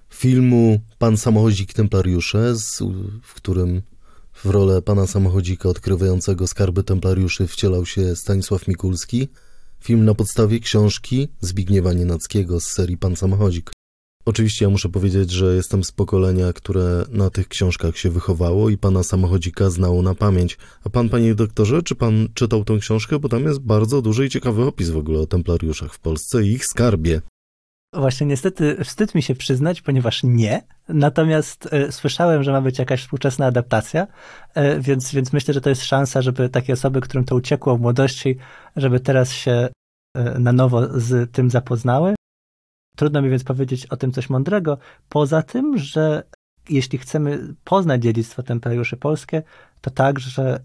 filmu 0.10 0.80
Pan 0.98 1.18
Samochodzik 1.18 1.74
Templariusze, 1.74 2.54
w 3.24 3.34
którym 3.34 3.82
w 4.34 4.46
rolę 4.46 4.82
pana 4.82 5.08
samochodzika 5.08 5.70
odkrywającego 5.70 6.48
skarby 6.48 6.84
templariuszy 6.84 7.48
wcielał 7.48 7.86
się 7.86 8.16
Stanisław 8.16 8.68
Mikulski. 8.68 9.28
Film 9.84 10.06
na 10.06 10.14
podstawie 10.16 10.60
książki 10.60 11.28
Zbigniewa 11.42 11.94
Nienackiego 11.94 12.60
z 12.60 12.64
serii 12.64 12.98
Pan 12.98 13.16
Samochodzik. 13.16 13.72
Oczywiście 14.30 14.66
ja 14.66 14.70
muszę 14.70 14.90
powiedzieć, 14.90 15.32
że 15.32 15.56
jestem 15.56 15.84
z 15.84 15.92
pokolenia, 15.92 16.54
które 16.54 17.06
na 17.12 17.30
tych 17.30 17.48
książkach 17.48 17.98
się 17.98 18.10
wychowało 18.10 18.70
i 18.70 18.78
pana 18.78 19.04
samochodzika 19.04 19.70
znało 19.70 20.02
na 20.02 20.16
pamięć. 20.16 20.58
A 20.86 20.90
pan, 20.90 21.10
panie 21.10 21.36
doktorze, 21.36 21.84
czy 21.84 21.96
pan 21.96 22.28
czytał 22.34 22.64
tę 22.64 22.78
książkę? 22.78 23.20
Bo 23.20 23.30
tam 23.30 23.44
jest 23.44 23.60
bardzo 23.60 24.02
duży 24.02 24.26
i 24.26 24.30
ciekawy 24.30 24.66
opis 24.66 24.90
w 24.90 24.98
ogóle 24.98 25.20
o 25.20 25.28
templariuszach 25.28 25.94
w 25.94 26.00
Polsce 26.00 26.44
i 26.44 26.52
ich 26.52 26.66
skarbie. 26.66 27.22
Właśnie 27.94 28.28
niestety 28.28 28.84
wstyd 28.84 29.16
mi 29.16 29.22
się 29.22 29.36
przyznać, 29.36 29.82
ponieważ 29.82 30.24
nie. 30.24 30.62
Natomiast 30.90 31.74
y, 31.74 31.92
słyszałem, 31.92 32.44
że 32.44 32.52
ma 32.52 32.62
być 32.62 32.80
jakaś 32.80 33.02
współczesna 33.02 33.46
adaptacja, 33.46 34.08
y, 34.58 34.82
więc, 34.82 35.14
więc 35.14 35.34
myślę, 35.34 35.54
że 35.54 35.62
to 35.62 35.70
jest 35.70 35.84
szansa, 35.84 36.22
żeby 36.22 36.50
takie 36.50 36.74
osoby, 36.74 37.02
którym 37.02 37.26
to 37.26 37.36
uciekło 37.36 37.78
w 37.78 37.82
młodości, 37.82 38.38
żeby 38.76 39.00
teraz 39.00 39.32
się 39.32 39.70
y, 40.18 40.40
na 40.40 40.54
nowo 40.54 41.00
z 41.00 41.32
tym 41.32 41.50
zapoznały. 41.50 42.19
Trudno 43.00 43.22
mi 43.22 43.30
więc 43.30 43.44
powiedzieć 43.44 43.86
o 43.86 43.98
tym 43.98 44.12
coś 44.12 44.30
mądrego, 44.30 44.78
poza 45.10 45.42
tym, 45.42 45.78
że 45.78 46.24
jeśli 46.70 46.98
chcemy 46.98 47.56
poznać 47.64 48.02
dziedzictwo 48.02 48.44
templariuszy 48.44 48.98
polskie, 48.98 49.44
to 49.82 49.92
także 49.92 50.60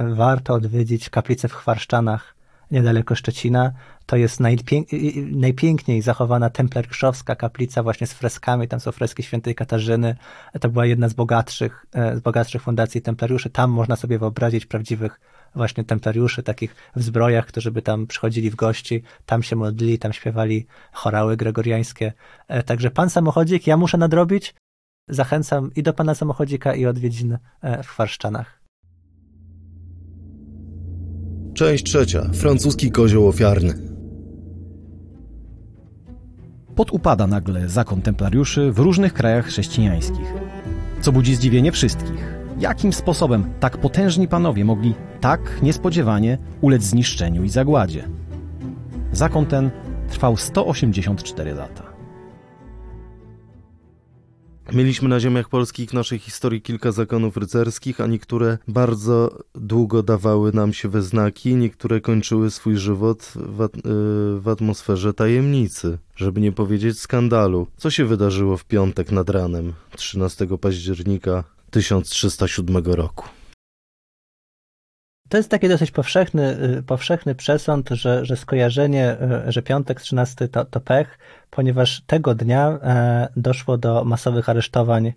warto 0.00 0.54
odwiedzić 0.54 1.10
kaplicę 1.10 1.48
w 1.48 1.52
Chwarszczanach 1.52 2.34
niedaleko 2.70 3.14
Szczecina. 3.14 3.72
To 4.06 4.16
jest 4.16 4.40
najpięk 4.40 4.88
najpiękniej 5.32 6.02
zachowana 6.02 6.50
templariuszowska 6.50 7.36
kaplica 7.36 7.82
właśnie 7.82 8.06
z 8.06 8.12
freskami. 8.12 8.68
Tam 8.68 8.80
są 8.80 8.92
freski 8.92 9.22
świętej 9.22 9.54
Katarzyny. 9.54 10.16
To 10.60 10.68
była 10.68 10.86
jedna 10.86 11.08
z 11.08 11.14
bogatszych, 11.14 11.86
e, 11.92 12.16
z 12.16 12.20
bogatszych 12.20 12.62
fundacji 12.62 13.02
templariuszy. 13.02 13.50
Tam 13.50 13.70
można 13.70 13.96
sobie 13.96 14.18
wyobrazić 14.18 14.66
prawdziwych 14.66 15.20
właśnie 15.54 15.84
templariuszy, 15.84 16.42
takich 16.42 16.76
w 16.96 17.02
zbrojach, 17.02 17.46
którzy 17.46 17.70
by 17.70 17.82
tam 17.82 18.06
przychodzili 18.06 18.50
w 18.50 18.54
gości, 18.54 19.02
tam 19.26 19.42
się 19.42 19.56
modlili, 19.56 19.98
tam 19.98 20.12
śpiewali 20.12 20.66
chorały 20.92 21.36
gregoriańskie. 21.36 22.12
E, 22.48 22.62
także 22.62 22.90
pan 22.90 23.10
samochodzik, 23.10 23.66
ja 23.66 23.76
muszę 23.76 23.98
nadrobić. 23.98 24.54
Zachęcam 25.08 25.70
i 25.76 25.82
do 25.82 25.92
pana 25.92 26.14
samochodzika, 26.14 26.74
i 26.74 26.86
odwiedzin 26.86 27.38
e, 27.60 27.82
w 27.82 27.88
Chwarszczanach. 27.88 28.60
Część 31.54 31.84
trzecia. 31.84 32.30
Francuski 32.32 32.90
kozioł 32.90 33.28
ofiarny. 33.28 33.74
Podupada 36.76 37.26
nagle 37.26 37.68
zakon 37.68 38.02
templariuszy 38.02 38.72
w 38.72 38.78
różnych 38.78 39.12
krajach 39.12 39.46
chrześcijańskich, 39.46 40.32
co 41.00 41.12
budzi 41.12 41.34
zdziwienie 41.34 41.72
wszystkich. 41.72 42.33
Jakim 42.58 42.92
sposobem 42.92 43.44
tak 43.60 43.78
potężni 43.78 44.28
panowie 44.28 44.64
mogli 44.64 44.94
tak 45.20 45.62
niespodziewanie 45.62 46.38
ulec 46.60 46.82
zniszczeniu 46.82 47.44
i 47.44 47.48
zagładzie? 47.48 48.08
Zakon 49.12 49.46
ten 49.46 49.70
trwał 50.08 50.36
184 50.36 51.54
lata. 51.54 51.94
Mieliśmy 54.72 55.08
na 55.08 55.20
ziemiach 55.20 55.48
polskich 55.48 55.92
naszej 55.92 56.18
historii 56.18 56.62
kilka 56.62 56.92
zakonów 56.92 57.36
rycerskich, 57.36 58.00
a 58.00 58.06
niektóre 58.06 58.58
bardzo 58.68 59.38
długo 59.54 60.02
dawały 60.02 60.52
nam 60.52 60.72
się 60.72 60.88
we 60.88 61.02
znaki, 61.02 61.54
niektóre 61.54 62.00
kończyły 62.00 62.50
swój 62.50 62.76
żywot 62.76 63.32
w, 63.36 63.62
at 63.62 63.76
y, 63.76 63.80
w 64.40 64.48
atmosferze 64.48 65.14
tajemnicy, 65.14 65.98
żeby 66.16 66.40
nie 66.40 66.52
powiedzieć 66.52 67.00
skandalu. 67.00 67.66
Co 67.76 67.90
się 67.90 68.04
wydarzyło 68.04 68.56
w 68.56 68.64
piątek 68.64 69.12
nad 69.12 69.30
ranem 69.30 69.72
13 69.96 70.46
października 70.60 71.44
1307 71.74 72.76
roku? 72.84 73.28
To 75.28 75.36
jest 75.36 75.50
taki 75.50 75.68
dosyć 75.68 75.90
powszechny, 75.90 76.62
y, 76.78 76.82
powszechny 76.82 77.34
przesąd, 77.34 77.88
że, 77.90 78.24
że 78.24 78.36
skojarzenie, 78.36 79.16
y, 79.48 79.52
że 79.52 79.62
piątek 79.62 80.00
13 80.00 80.48
to, 80.48 80.64
to 80.64 80.80
pech, 80.80 81.18
ponieważ 81.50 82.02
tego 82.06 82.34
dnia 82.34 82.68
e, 82.68 83.28
doszło 83.36 83.78
do 83.78 84.04
masowych 84.04 84.48
aresztowań. 84.48 85.12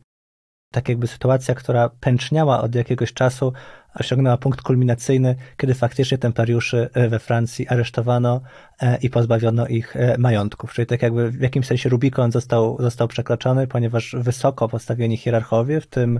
Tak 0.72 0.90
jakby 0.90 1.08
sytuacja, 1.08 1.56
która 1.56 1.90
pęczniała 1.90 2.62
od 2.62 2.76
jakiegoś 2.76 3.14
czasu, 3.14 3.54
osiągnęła 3.96 4.38
punkt 4.38 4.62
kulminacyjny, 4.62 5.36
kiedy 5.58 5.74
faktycznie 5.74 6.18
templariuszy 6.18 6.90
e, 6.94 7.10
we 7.10 7.20
Francji 7.20 7.68
aresztowano 7.68 8.42
e, 8.82 8.98
i 8.98 9.10
pozbawiono 9.10 9.68
ich 9.68 9.96
majątków. 10.18 10.74
Czyli 10.74 10.86
tak 10.86 11.02
jakby 11.02 11.32
w 11.32 11.42
jakimś 11.42 11.68
sensie 11.68 11.90
Rubikon 11.90 12.32
został, 12.32 12.78
został 12.80 13.08
przekroczony, 13.08 13.68
ponieważ 13.68 14.16
wysoko 14.20 14.70
postawieni 14.70 15.18
hierarchowie, 15.18 15.82
w 15.82 15.88
tym 15.88 16.20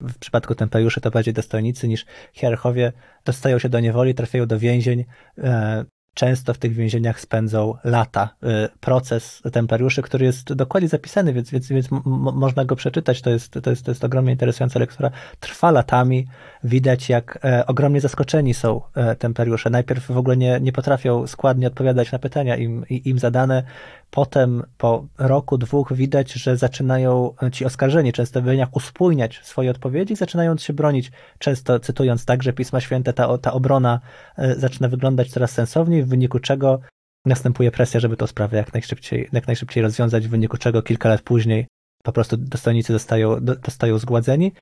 w 0.00 0.18
przypadku 0.18 0.54
templariuszy 0.54 1.00
to 1.00 1.10
bardziej 1.10 1.34
dostojnicy 1.34 1.88
niż 1.88 2.06
hierarchowie 2.32 2.92
dostają 3.24 3.58
się 3.58 3.68
do 3.68 3.80
niewoli, 3.80 4.14
trafiają 4.14 4.46
do 4.46 4.58
więzień. 4.58 5.04
E, 5.38 5.84
często 6.14 6.54
w 6.54 6.58
tych 6.58 6.72
więzieniach 6.72 7.20
spędzą 7.20 7.74
lata. 7.84 8.34
E, 8.42 8.68
proces 8.80 9.42
templariuszy, 9.52 10.02
który 10.02 10.26
jest 10.26 10.52
dokładnie 10.52 10.88
zapisany, 10.88 11.32
więc, 11.32 11.50
więc, 11.50 11.68
więc 11.68 11.88
można 12.34 12.64
go 12.64 12.76
przeczytać. 12.76 13.22
To 13.22 13.30
jest, 13.30 13.52
to, 13.62 13.70
jest, 13.70 13.84
to 13.84 13.90
jest 13.90 14.04
ogromnie 14.04 14.32
interesująca 14.32 14.78
lektura. 14.78 15.10
Trwa 15.40 15.70
latami. 15.70 16.26
Widać, 16.64 17.08
jak 17.08 17.38
e, 17.44 17.66
ogromnie 17.66 18.00
zaskoczeni 18.00 18.54
są 18.54 18.80
templariusze. 19.18 19.70
Najpierw 19.70 20.06
w 20.06 20.16
ogóle 20.16 20.36
nie, 20.36 20.60
nie 20.60 20.72
potrafią 20.72 21.26
składnie 21.26 21.66
odpowiadać 21.66 22.12
na 22.12 22.18
pytania 22.18 22.56
im, 22.56 22.84
im 22.88 23.18
zadane. 23.18 23.62
Potem 24.10 24.62
po 24.78 25.06
roku, 25.18 25.58
dwóch 25.58 25.92
widać, 25.92 26.32
że 26.32 26.56
zaczynają 26.56 27.34
ci 27.52 27.64
oskarżeni 27.64 28.12
często 28.12 28.42
w 28.42 28.44
wyniach 28.44 28.76
uspójniać 28.76 29.40
swoje 29.42 29.70
odpowiedzi, 29.70 30.16
zaczynając 30.16 30.62
się 30.62 30.72
bronić, 30.72 31.12
często 31.38 31.80
cytując 31.80 32.24
także 32.24 32.52
Pisma 32.52 32.80
Święte, 32.80 33.12
ta, 33.12 33.38
ta 33.38 33.52
obrona 33.52 34.00
e, 34.38 34.54
zaczyna 34.54 34.88
wyglądać 34.88 35.30
coraz 35.30 35.50
sensowniej, 35.50 36.02
w 36.02 36.08
wyniku 36.08 36.38
czego 36.38 36.80
następuje 37.24 37.70
presja, 37.70 38.00
żeby 38.00 38.16
tę 38.16 38.26
sprawę 38.26 38.56
jak 38.56 38.72
najszybciej, 38.72 39.28
jak 39.32 39.46
najszybciej 39.46 39.82
rozwiązać, 39.82 40.26
w 40.26 40.30
wyniku 40.30 40.56
czego 40.56 40.82
kilka 40.82 41.08
lat 41.08 41.22
później 41.22 41.66
po 42.02 42.12
prostu 42.12 42.36
dostojnicy 42.36 42.92
zostają, 42.92 43.36
zostają 43.64 43.98
zgładzeni. 43.98 44.52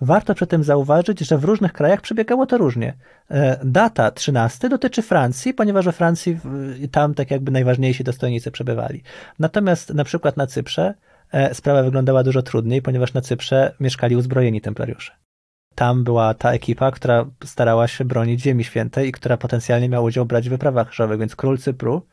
Warto 0.00 0.34
przy 0.34 0.46
tym 0.46 0.64
zauważyć, 0.64 1.20
że 1.20 1.38
w 1.38 1.44
różnych 1.44 1.72
krajach 1.72 2.00
przebiegało 2.00 2.46
to 2.46 2.58
różnie. 2.58 2.94
E, 3.30 3.60
data 3.64 4.10
13 4.10 4.68
dotyczy 4.68 5.02
Francji, 5.02 5.54
ponieważ 5.54 5.84
we 5.84 5.92
Francji 5.92 6.38
tam 6.90 7.14
tak 7.14 7.30
jakby 7.30 7.52
najważniejsi 7.52 8.04
dostojnicy 8.04 8.50
przebywali. 8.50 9.02
Natomiast 9.38 9.94
na 9.94 10.04
przykład 10.04 10.36
na 10.36 10.46
Cyprze 10.46 10.94
e, 11.32 11.54
sprawa 11.54 11.82
wyglądała 11.82 12.22
dużo 12.22 12.42
trudniej, 12.42 12.82
ponieważ 12.82 13.14
na 13.14 13.20
Cyprze 13.20 13.74
mieszkali 13.80 14.16
uzbrojeni 14.16 14.60
templariusze. 14.60 15.12
Tam 15.74 16.04
była 16.04 16.34
ta 16.34 16.52
ekipa, 16.52 16.90
która 16.90 17.26
starała 17.44 17.88
się 17.88 18.04
bronić 18.04 18.42
Ziemi 18.42 18.64
Świętej 18.64 19.08
i 19.08 19.12
która 19.12 19.36
potencjalnie 19.36 19.88
miała 19.88 20.04
udział 20.04 20.26
brać 20.26 20.48
w 20.48 20.50
wyprawach 20.50 20.88
krzyżowych, 20.88 21.18
więc 21.18 21.36
król 21.36 21.58
Cypru 21.58 22.06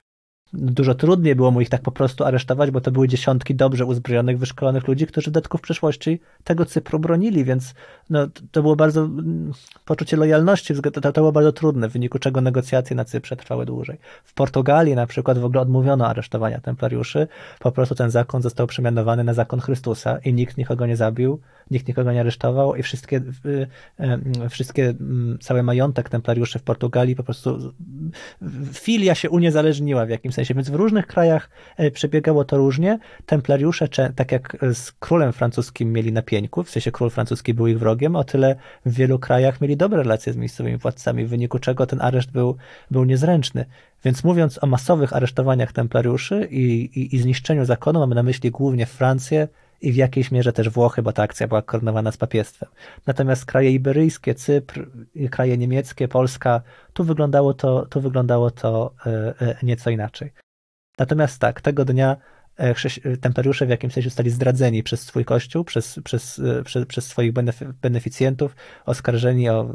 dużo 0.54 0.96
trudniej 0.96 1.36
było 1.36 1.52
mu 1.52 1.62
ich 1.62 1.70
tak 1.70 1.82
po 1.82 1.92
prostu 1.92 2.24
aresztować, 2.24 2.72
bo 2.72 2.82
to 2.82 2.92
były 2.92 3.08
dziesiątki 3.08 3.56
dobrze 3.56 3.86
uzbrojonych, 3.86 4.40
wyszkolonych 4.40 4.88
ludzi, 4.88 5.08
którzy 5.08 5.32
w 5.32 5.34
dodatku 5.34 5.58
w 5.58 5.62
przeszłości 5.62 6.20
tego 6.44 6.66
Cypru 6.66 7.00
bronili, 7.00 7.44
więc 7.44 7.74
no, 8.12 8.28
to 8.52 8.62
było 8.62 8.76
bardzo, 8.76 9.02
mm, 9.02 9.52
poczucie 9.86 10.18
lojalności, 10.18 10.74
to, 10.94 11.02
to 11.02 11.12
było 11.12 11.32
bardzo 11.32 11.52
trudne, 11.52 11.90
w 11.90 11.94
wyniku 11.94 12.20
czego 12.20 12.42
negocjacje 12.42 12.96
na 12.96 13.06
Cyprze 13.06 13.36
trwały 13.36 13.66
dłużej. 13.66 13.98
W 14.24 14.34
Portugalii 14.34 14.96
na 14.96 15.08
przykład 15.08 15.40
w 15.40 15.46
ogóle 15.46 15.62
odmówiono 15.62 16.08
aresztowania 16.08 16.60
templariuszy, 16.60 17.28
po 17.60 17.72
prostu 17.72 17.96
ten 17.96 18.12
zakon 18.12 18.42
został 18.42 18.68
przemianowany 18.68 19.24
na 19.24 19.34
zakon 19.34 19.60
Chrystusa 19.60 20.18
i 20.18 20.34
nikt 20.34 20.58
nikogo 20.58 20.86
nie 20.86 20.98
zabił, 20.98 21.40
nikt 21.72 21.88
nikogo 21.88 22.12
nie 22.12 22.20
aresztował 22.20 22.76
i 22.76 22.84
wszystkie, 22.84 23.22
wszystkie 24.50 24.94
cały 25.42 25.64
majątek 25.64 26.10
templariuszy 26.10 26.60
w 26.60 26.64
Portugalii 26.64 27.16
po 27.16 27.24
prostu 27.24 27.74
filia 28.74 29.16
się 29.16 29.30
uniezależniła 29.30 30.06
w 30.06 30.10
jakimś 30.10 30.36
sensie, 30.36 30.54
więc 30.54 30.70
w 30.70 30.76
różnych 30.76 31.08
krajach 31.08 31.50
e, 31.78 31.92
przebiegało 31.92 32.46
to 32.46 32.58
różnie. 32.58 33.00
Templariusze, 33.26 33.88
tak 34.16 34.32
jak 34.32 34.58
z 34.74 34.92
królem 34.92 35.34
francuskim 35.34 35.94
mieli 35.94 36.12
na 36.12 36.22
pieńku, 36.22 36.64
w 36.64 36.70
sensie 36.70 36.92
król 36.92 37.10
francuski 37.10 37.54
był 37.54 37.68
ich 37.68 37.80
wrogiem, 37.80 38.01
o 38.16 38.24
tyle 38.24 38.56
w 38.86 38.94
wielu 38.94 39.20
krajach 39.20 39.62
mieli 39.62 39.78
dobre 39.78 40.04
relacje 40.04 40.34
z 40.34 40.38
miejscowymi 40.38 40.78
władcami, 40.78 41.26
w 41.26 41.30
wyniku 41.30 41.60
czego 41.60 41.88
ten 41.88 42.02
areszt 42.02 42.32
był, 42.32 42.58
był 42.92 43.04
niezręczny. 43.04 43.66
Więc 44.04 44.24
mówiąc 44.24 44.64
o 44.64 44.68
masowych 44.68 45.14
aresztowaniach 45.14 45.74
templariuszy 45.74 46.48
i, 46.52 46.64
i, 47.00 47.16
i 47.16 47.20
zniszczeniu 47.20 47.66
zakonu, 47.66 48.00
mamy 48.00 48.16
na 48.16 48.24
myśli 48.24 48.52
głównie 48.52 48.86
Francję, 48.86 49.48
i 49.82 49.92
w 49.92 49.96
jakiejś 49.96 50.32
mierze 50.32 50.54
też 50.54 50.70
Włochy, 50.70 51.02
bo 51.02 51.14
ta 51.14 51.24
akcja 51.24 51.48
była 51.48 51.62
koordynowana 51.62 52.12
z 52.12 52.18
papiestwem. 52.18 52.70
Natomiast 53.08 53.46
kraje 53.46 53.72
iberyjskie, 53.72 54.36
Cypr, 54.36 54.88
kraje 55.32 55.58
niemieckie, 55.58 56.08
Polska, 56.08 56.62
tu 56.94 57.04
wyglądało 57.04 57.54
to, 57.54 57.86
tu 57.86 58.02
wyglądało 58.02 58.52
to 58.52 58.94
e, 59.06 59.10
e, 59.42 59.56
nieco 59.64 59.90
inaczej. 59.90 60.32
Natomiast 61.00 61.40
tak, 61.40 61.62
tego 61.62 61.86
dnia 61.86 62.18
e, 62.62 63.18
templariusze 63.18 63.66
w 63.66 63.70
jakimś 63.70 63.94
sensie 63.94 64.10
zostali 64.10 64.30
zdradzeni 64.30 64.84
przez 64.84 65.02
swój 65.02 65.26
kościół, 65.26 65.64
przez, 65.64 66.00
przez, 66.04 66.42
przez, 66.66 66.86
przez 66.86 67.06
swoich 67.06 67.34
beneficjentów, 67.82 68.56
oskarżeni 68.86 69.50
o 69.50 69.74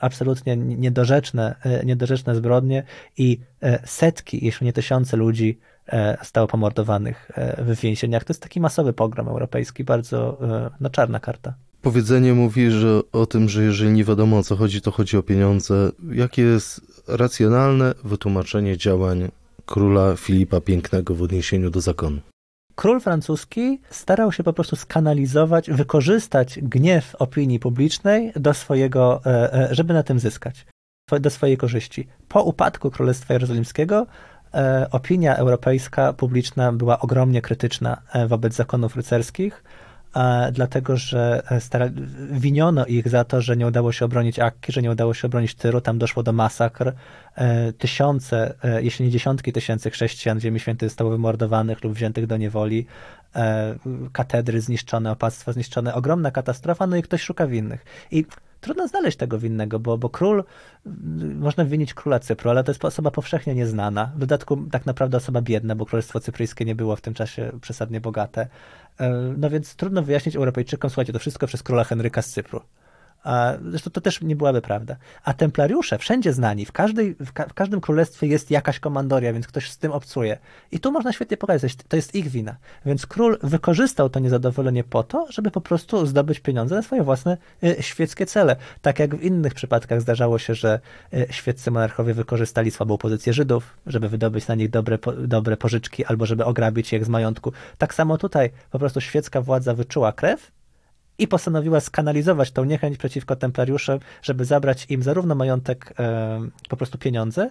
absolutnie 0.00 0.56
niedorzeczne, 0.56 1.54
niedorzeczne 1.84 2.34
zbrodnie 2.34 2.82
i 3.18 3.40
setki, 3.84 4.44
jeśli 4.44 4.64
nie 4.64 4.72
tysiące 4.72 5.16
ludzi 5.16 5.58
E, 5.92 6.18
stało 6.22 6.46
pomordowanych 6.46 7.30
e, 7.34 7.64
w 7.64 7.80
więzieniach. 7.80 8.24
To 8.24 8.30
jest 8.30 8.42
taki 8.42 8.60
masowy 8.60 8.92
pogrom 8.92 9.28
europejski, 9.28 9.84
bardzo 9.84 10.38
e, 10.42 10.70
no, 10.80 10.90
czarna 10.90 11.20
karta. 11.20 11.54
Powiedzenie 11.82 12.34
mówi 12.34 12.70
że 12.70 13.00
o 13.12 13.26
tym, 13.26 13.48
że 13.48 13.62
jeżeli 13.62 13.92
nie 13.92 14.04
wiadomo 14.04 14.38
o 14.38 14.42
co 14.42 14.56
chodzi, 14.56 14.80
to 14.80 14.90
chodzi 14.90 15.16
o 15.16 15.22
pieniądze. 15.22 15.90
Jakie 16.12 16.42
jest 16.42 17.02
racjonalne 17.08 17.94
wytłumaczenie 18.04 18.76
działań 18.76 19.28
króla 19.70 20.16
Filipa 20.16 20.60
Pięknego 20.60 21.14
w 21.14 21.22
odniesieniu 21.22 21.70
do 21.70 21.80
zakonu? 21.80 22.20
Król 22.74 23.00
francuski 23.00 23.80
starał 23.90 24.32
się 24.32 24.42
po 24.42 24.52
prostu 24.52 24.76
skanalizować, 24.76 25.70
wykorzystać 25.70 26.58
gniew 26.62 27.14
opinii 27.18 27.58
publicznej 27.58 28.32
do 28.36 28.54
swojego, 28.54 29.20
żeby 29.70 29.94
na 29.94 30.02
tym 30.02 30.18
zyskać, 30.18 30.66
do 31.20 31.30
swojej 31.30 31.56
korzyści. 31.56 32.08
Po 32.28 32.42
upadku 32.42 32.90
Królestwa 32.90 33.34
Jerozolimskiego 33.34 34.06
opinia 34.90 35.36
europejska, 35.36 36.12
publiczna 36.12 36.72
była 36.72 37.00
ogromnie 37.00 37.42
krytyczna 37.42 38.02
wobec 38.28 38.54
zakonów 38.54 38.96
rycerskich 38.96 39.64
dlatego 40.52 40.96
że 40.96 41.42
e, 41.50 41.60
stara, 41.60 41.88
winiono 42.30 42.86
ich 42.86 43.08
za 43.08 43.24
to, 43.24 43.42
że 43.42 43.56
nie 43.56 43.66
udało 43.66 43.92
się 43.92 44.04
obronić 44.04 44.38
Akki, 44.38 44.72
że 44.72 44.82
nie 44.82 44.90
udało 44.90 45.14
się 45.14 45.26
obronić 45.26 45.54
Tyru, 45.54 45.80
tam 45.80 45.98
doszło 45.98 46.22
do 46.22 46.32
masakr. 46.32 46.92
E, 47.34 47.72
tysiące, 47.72 48.54
e, 48.64 48.82
jeśli 48.82 49.04
nie 49.04 49.10
dziesiątki 49.10 49.52
tysięcy 49.52 49.90
chrześcijan 49.90 50.40
Ziemi 50.40 50.60
Świętej 50.60 50.88
zostało 50.88 51.10
wymordowanych 51.10 51.84
lub 51.84 51.92
wziętych 51.94 52.26
do 52.26 52.36
niewoli, 52.36 52.86
katedry 54.12 54.60
zniszczone, 54.60 55.12
opactwa 55.12 55.52
zniszczone, 55.52 55.94
ogromna 55.94 56.30
katastrofa, 56.30 56.86
no 56.86 56.96
i 56.96 57.02
ktoś 57.02 57.22
szuka 57.22 57.46
winnych. 57.46 57.84
I 58.10 58.24
trudno 58.60 58.88
znaleźć 58.88 59.16
tego 59.16 59.38
winnego, 59.38 59.78
bo, 59.78 59.98
bo 59.98 60.10
król, 60.10 60.44
można 61.34 61.64
winić 61.64 61.94
króla 61.94 62.18
Cypru, 62.18 62.50
ale 62.50 62.64
to 62.64 62.70
jest 62.70 62.84
osoba 62.84 63.10
powszechnie 63.10 63.54
nieznana. 63.54 64.12
W 64.14 64.18
dodatku 64.18 64.56
tak 64.70 64.86
naprawdę 64.86 65.16
osoba 65.16 65.42
biedna, 65.42 65.74
bo 65.74 65.86
królestwo 65.86 66.20
cypryjskie 66.20 66.64
nie 66.64 66.74
było 66.74 66.96
w 66.96 67.00
tym 67.00 67.14
czasie 67.14 67.52
przesadnie 67.60 68.00
bogate. 68.00 68.48
E, 69.00 69.10
no 69.36 69.50
więc 69.50 69.76
trudno 69.76 70.02
wyjaśnić 70.02 70.36
Europejczykom, 70.36 70.90
słuchajcie, 70.90 71.12
to 71.12 71.18
wszystko 71.18 71.46
przez 71.46 71.62
króla 71.62 71.84
Henryka 71.84 72.22
z 72.22 72.30
Cypru. 72.30 72.60
A 73.24 73.52
zresztą 73.70 73.90
to 73.90 74.00
też 74.00 74.20
nie 74.20 74.36
byłaby 74.36 74.62
prawda. 74.62 74.96
A 75.24 75.34
templariusze 75.34 75.98
wszędzie 75.98 76.32
znani, 76.32 76.66
w, 76.66 76.72
każdej, 76.72 77.14
w, 77.14 77.32
ka 77.32 77.46
w, 77.46 77.54
każdym 77.54 77.80
królestwie 77.80 78.26
jest 78.26 78.50
jakaś 78.50 78.80
komandoria, 78.80 79.32
więc 79.32 79.46
ktoś 79.46 79.70
z 79.70 79.78
tym 79.78 79.92
obcuje. 79.92 80.38
I 80.72 80.80
tu 80.80 80.92
można 80.92 81.12
świetnie 81.12 81.36
pokazać, 81.36 81.76
to 81.88 81.96
jest 81.96 82.14
ich 82.14 82.28
wina. 82.28 82.56
Więc 82.86 83.06
król 83.06 83.38
wykorzystał 83.42 84.10
to 84.10 84.20
niezadowolenie 84.20 84.84
po 84.84 85.02
to, 85.02 85.26
żeby 85.30 85.50
po 85.50 85.60
prostu 85.60 86.06
zdobyć 86.06 86.40
pieniądze 86.40 86.74
na 86.74 86.82
swoje 86.82 87.02
własne 87.02 87.36
y, 87.64 87.76
świeckie 87.80 88.26
cele. 88.26 88.56
Tak 88.82 88.98
jak 88.98 89.16
w 89.16 89.22
innych 89.22 89.54
przypadkach 89.54 90.00
zdarzało 90.00 90.38
się, 90.38 90.54
że 90.54 90.80
y, 91.14 91.26
świeccy 91.30 91.70
monarchowie 91.70 92.14
wykorzystali 92.14 92.70
słabą 92.70 92.98
pozycję 92.98 93.32
Żydów, 93.32 93.76
żeby 93.86 94.08
wydobyć 94.08 94.48
na 94.48 94.54
nich 94.54 94.70
dobre, 94.70 94.98
po, 94.98 95.12
dobre 95.12 95.56
pożyczki 95.56 96.04
albo 96.04 96.26
żeby 96.26 96.44
ograbić 96.44 96.92
ich 96.92 97.04
z 97.04 97.08
majątku. 97.08 97.52
Tak 97.78 97.94
samo 97.94 98.18
tutaj 98.18 98.50
po 98.70 98.78
prostu 98.78 99.00
świecka 99.00 99.40
władza 99.40 99.74
wyczuła 99.74 100.12
krew 100.12 100.59
i 101.20 101.28
postanowiła 101.28 101.80
skanalizować 101.80 102.50
tą 102.50 102.64
niechęć 102.64 102.98
przeciwko 102.98 103.36
templariuszom, 103.36 103.98
żeby 104.22 104.44
zabrać 104.44 104.86
im 104.88 105.02
zarówno 105.02 105.34
majątek, 105.34 105.94
e, 105.98 106.40
po 106.68 106.76
prostu 106.76 106.98
pieniądze, 106.98 107.50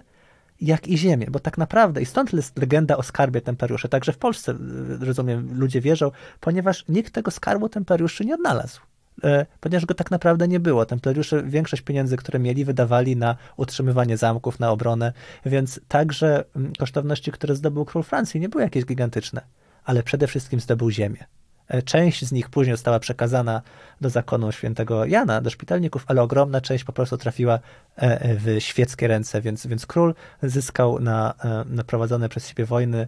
jak 0.62 0.88
i 0.88 0.98
ziemię, 0.98 1.28
bo 1.32 1.40
tak 1.40 1.58
naprawdę, 1.58 2.02
i 2.02 2.06
stąd 2.06 2.34
jest 2.34 2.58
legenda 2.58 2.98
o 2.98 3.04
skarbie 3.04 3.42
templariuszy, 3.42 3.90
także 3.90 4.14
w 4.14 4.18
Polsce, 4.18 4.52
e, 4.52 4.56
rozumiem, 5.06 5.60
ludzie 5.60 5.82
wierzą, 5.82 6.12
ponieważ 6.40 6.86
nikt 6.90 7.14
tego 7.14 7.32
skarbu 7.32 7.70
templariuszy 7.70 8.26
nie 8.26 8.34
odnalazł 8.34 8.82
e, 9.24 9.46
ponieważ 9.60 9.86
go 9.86 9.94
tak 9.94 10.12
naprawdę 10.12 10.48
nie 10.48 10.60
było. 10.60 10.86
Templariusze 10.86 11.44
większość 11.44 11.82
pieniędzy, 11.82 12.18
które 12.18 12.40
mieli, 12.40 12.66
wydawali 12.66 13.16
na 13.16 13.36
utrzymywanie 13.58 14.18
zamków, 14.18 14.60
na 14.60 14.72
obronę, 14.72 15.14
więc 15.46 15.80
także 15.88 16.44
kosztowności, 16.80 17.32
które 17.32 17.56
zdobył 17.56 17.86
król 17.86 18.04
Francji, 18.04 18.40
nie 18.40 18.50
były 18.50 18.64
jakieś 18.64 18.86
gigantyczne, 18.86 19.42
ale 19.84 20.04
przede 20.04 20.28
wszystkim 20.28 20.60
zdobył 20.60 20.92
ziemię. 20.92 21.26
E, 21.70 21.82
część 21.82 22.26
z 22.26 22.32
nich 22.32 22.50
później 22.50 22.74
została 22.74 23.00
przekazana 23.00 23.62
do 24.02 24.10
zakonu 24.10 24.52
świętego 24.52 25.06
Jana, 25.06 25.42
do 25.42 25.50
szpitalników, 25.50 26.04
ale 26.08 26.22
ogromna 26.22 26.62
część 26.62 26.84
po 26.84 26.94
prostu 26.94 27.18
trafiła 27.18 27.60
e, 27.98 28.22
e, 28.22 28.36
w 28.36 28.64
świeckie 28.64 29.08
ręce, 29.08 29.42
więc, 29.42 29.68
więc 29.68 29.86
król 29.86 30.16
zyskał 30.44 31.00
na, 31.00 31.34
na 31.66 31.84
prowadzone 31.84 32.30
przez 32.30 32.48
siebie 32.48 32.66
wojny 32.66 33.08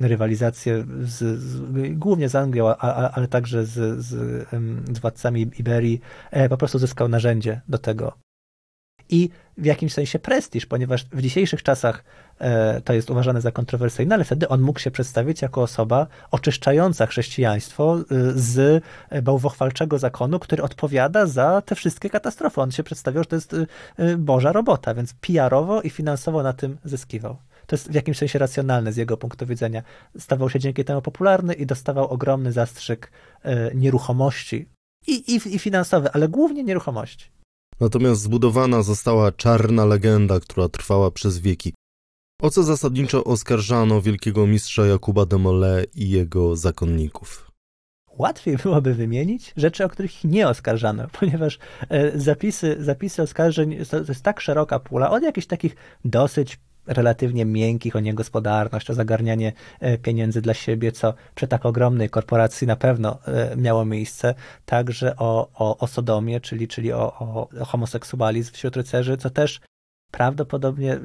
rywalizację 0.00 0.84
z, 1.02 1.40
z, 1.40 1.60
głównie 1.98 2.28
z 2.28 2.34
Anglią, 2.34 2.76
ale 2.76 3.28
także 3.28 3.66
z, 3.66 4.04
z, 4.04 4.08
z 4.96 4.98
władcami 4.98 5.50
Iberii, 5.58 6.00
po 6.50 6.56
prostu 6.56 6.78
zyskał 6.78 7.08
narzędzie 7.08 7.60
do 7.68 7.78
tego. 7.78 8.12
I 9.12 9.30
w 9.58 9.64
jakimś 9.64 9.92
sensie 9.92 10.18
prestiż, 10.18 10.66
ponieważ 10.66 11.04
w 11.04 11.22
dzisiejszych 11.22 11.62
czasach 11.62 12.04
e, 12.38 12.80
to 12.80 12.92
jest 12.92 13.10
uważane 13.10 13.40
za 13.40 13.52
kontrowersyjne, 13.52 14.14
ale 14.14 14.24
wtedy 14.24 14.48
on 14.48 14.60
mógł 14.60 14.78
się 14.78 14.90
przedstawić 14.90 15.42
jako 15.42 15.62
osoba 15.62 16.06
oczyszczająca 16.30 17.06
chrześcijaństwo 17.06 17.96
e, 17.98 18.04
z 18.34 18.84
bałwochwalczego 19.22 19.98
zakonu, 19.98 20.38
który 20.38 20.62
odpowiada 20.62 21.26
za 21.26 21.62
te 21.62 21.74
wszystkie 21.74 22.10
katastrofy. 22.10 22.60
On 22.60 22.70
się 22.70 22.82
przedstawiał, 22.82 23.22
że 23.22 23.28
to 23.28 23.36
jest 23.36 23.56
e, 23.98 24.16
Boża 24.16 24.52
robota, 24.52 24.94
więc 24.94 25.14
PR-owo 25.14 25.82
i 25.82 25.90
finansowo 25.90 26.42
na 26.42 26.52
tym 26.52 26.78
zyskiwał. 26.84 27.36
To 27.66 27.76
jest 27.76 27.90
w 27.90 27.94
jakimś 27.94 28.18
sensie 28.18 28.38
racjonalne 28.38 28.92
z 28.92 28.96
jego 28.96 29.16
punktu 29.16 29.46
widzenia. 29.46 29.82
Stawał 30.18 30.50
się 30.50 30.58
dzięki 30.58 30.84
temu 30.84 31.02
popularny 31.02 31.54
i 31.54 31.66
dostawał 31.66 32.08
ogromny 32.08 32.52
zastrzyk 32.52 33.10
nieruchomości 33.74 34.68
i, 35.06 35.12
i, 35.12 35.54
i 35.54 35.58
finansowy, 35.58 36.12
ale 36.12 36.28
głównie 36.28 36.64
nieruchomości. 36.64 37.41
Natomiast 37.80 38.20
zbudowana 38.20 38.82
została 38.82 39.32
czarna 39.32 39.84
legenda, 39.84 40.40
która 40.40 40.68
trwała 40.68 41.10
przez 41.10 41.38
wieki. 41.38 41.74
O 42.42 42.50
co 42.50 42.62
zasadniczo 42.62 43.24
oskarżano 43.24 44.02
wielkiego 44.02 44.46
mistrza 44.46 44.86
Jakuba 44.86 45.26
de 45.26 45.38
Molay 45.38 45.86
i 45.94 46.10
jego 46.10 46.56
zakonników? 46.56 47.50
Łatwiej 48.18 48.56
byłoby 48.56 48.94
wymienić 48.94 49.52
rzeczy, 49.56 49.84
o 49.84 49.88
których 49.88 50.24
nie 50.24 50.48
oskarżano, 50.48 51.06
ponieważ 51.20 51.58
e, 51.88 52.18
zapisy, 52.18 52.76
zapisy 52.80 53.22
oskarżeń 53.22 53.84
to 53.90 53.98
jest 53.98 54.22
tak 54.22 54.40
szeroka 54.40 54.80
pula, 54.80 55.10
od 55.10 55.22
jakichś 55.22 55.46
takich 55.46 55.76
dosyć 56.04 56.58
relatywnie 56.86 57.44
miękkich, 57.44 57.96
o 57.96 58.00
niegospodarność, 58.00 58.90
o 58.90 58.94
zagarnianie 58.94 59.52
e, 59.80 59.98
pieniędzy 59.98 60.42
dla 60.42 60.54
siebie, 60.54 60.92
co 60.92 61.14
przy 61.34 61.48
tak 61.48 61.66
ogromnej 61.66 62.10
korporacji 62.10 62.66
na 62.66 62.76
pewno 62.76 63.18
e, 63.26 63.56
miało 63.56 63.84
miejsce, 63.84 64.34
także 64.66 65.16
o, 65.16 65.48
o, 65.54 65.78
o 65.78 65.86
sodomie, 65.86 66.40
czyli, 66.40 66.68
czyli 66.68 66.92
o, 66.92 67.18
o, 67.18 67.48
homoseksualizm 67.64 68.52
wśród 68.52 68.76
rycerzy, 68.76 69.16
co 69.16 69.30
też 69.30 69.60
prawdopodobnie 70.10 70.98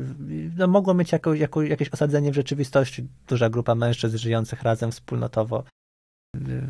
no, 0.57 0.67
mogło 0.67 0.93
mieć 0.93 1.11
jako, 1.11 1.33
jako, 1.33 1.61
jakieś 1.61 1.89
osadzenie 1.89 2.31
w 2.31 2.35
rzeczywistości. 2.35 3.07
Duża 3.27 3.49
grupa 3.49 3.75
mężczyzn 3.75 4.17
żyjących 4.17 4.61
razem 4.61 4.91
wspólnotowo. 4.91 5.63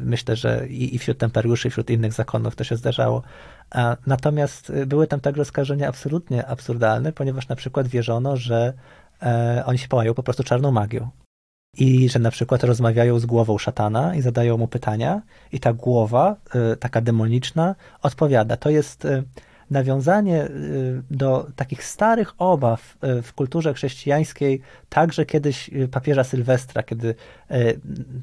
Myślę, 0.03 0.35
że 0.35 0.67
i, 0.69 0.95
i 0.95 0.99
wśród 0.99 1.17
templariuszy, 1.17 1.67
i 1.67 1.71
wśród 1.71 1.89
innych 1.89 2.13
zakonów 2.13 2.55
to 2.55 2.63
się 2.63 2.75
zdarzało. 2.75 3.23
Natomiast 4.07 4.71
były 4.85 5.07
tam 5.07 5.19
także 5.19 5.41
oskarżenia 5.41 5.87
absolutnie 5.89 6.45
absurdalne, 6.45 7.13
ponieważ 7.13 7.47
na 7.47 7.55
przykład 7.55 7.87
wierzono, 7.87 8.37
że 8.37 8.73
e, 9.21 9.63
oni 9.65 9.77
się 9.77 9.87
połają 9.87 10.13
po 10.13 10.23
prostu 10.23 10.43
czarną 10.43 10.71
magią. 10.71 11.09
I 11.77 12.09
że 12.09 12.19
na 12.19 12.31
przykład 12.31 12.63
rozmawiają 12.63 13.19
z 13.19 13.25
głową 13.25 13.57
szatana 13.57 14.15
i 14.15 14.21
zadają 14.21 14.57
mu 14.57 14.67
pytania, 14.67 15.21
i 15.51 15.59
ta 15.59 15.73
głowa, 15.73 16.35
e, 16.55 16.75
taka 16.75 17.01
demoniczna, 17.01 17.75
odpowiada. 18.01 18.57
To 18.57 18.69
jest. 18.69 19.07
Nawiązanie 19.69 20.45
y, 20.45 21.03
do 21.11 21.47
takich 21.55 21.83
starych 21.83 22.33
obaw 22.37 22.97
y, 23.19 23.21
w 23.21 23.33
kulturze 23.33 23.73
chrześcijańskiej, 23.73 24.61
także 24.89 25.25
kiedyś 25.25 25.69
y, 25.69 25.87
papieża 25.87 26.23
Sylwestra, 26.23 26.83
kiedy 26.83 27.15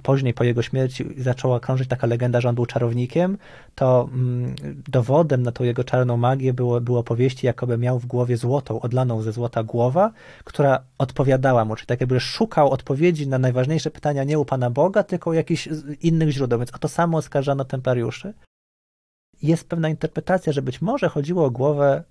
później 0.03 0.35
po 0.35 0.45
jego 0.45 0.63
śmierci 0.63 1.05
zaczęła 1.19 1.61
krążyć 1.61 1.89
taka 1.89 2.07
legenda, 2.07 2.41
że 2.41 2.49
on 2.49 2.55
był 2.55 2.67
czarownikiem, 2.67 3.39
to 3.75 4.09
mm, 4.13 4.55
dowodem 4.89 5.43
na 5.43 5.53
tą 5.53 5.65
jego 5.65 5.85
czarną 5.85 6.17
magię 6.17 6.55
było, 6.55 6.81
było 6.81 7.03
powieści, 7.03 7.47
jakoby 7.47 7.79
miał 7.79 7.99
w 7.99 8.07
głowie 8.07 8.37
złotą, 8.37 8.81
odlaną 8.81 9.23
ze 9.23 9.33
złota 9.33 9.63
głowa, 9.63 10.13
która 10.45 10.81
odpowiadała 10.99 11.65
mu, 11.65 11.77
czyli 11.77 11.87
tak 11.87 12.01
jakby 12.01 12.21
szukał 12.21 12.71
odpowiedzi 12.71 13.29
na 13.29 13.39
najważniejsze 13.39 13.91
pytania 13.91 14.25
nie 14.25 14.39
u 14.39 14.45
Pana 14.45 14.71
Boga, 14.71 15.03
tylko 15.03 15.31
u 15.31 15.33
jakichś 15.33 15.69
innych 16.01 16.31
źródeł, 16.31 16.59
więc 16.59 16.75
o 16.75 16.79
to 16.79 16.89
samo 16.89 17.19
oskarżano 17.19 17.65
templariuszy 17.65 18.35
jest 19.45 19.69
pewna 19.69 19.89
interpretacja, 19.89 20.53
że 20.53 20.63
być 20.63 20.83
może 20.83 21.09
chodziło 21.09 21.45
o 21.45 21.51
głowę 21.51 22.05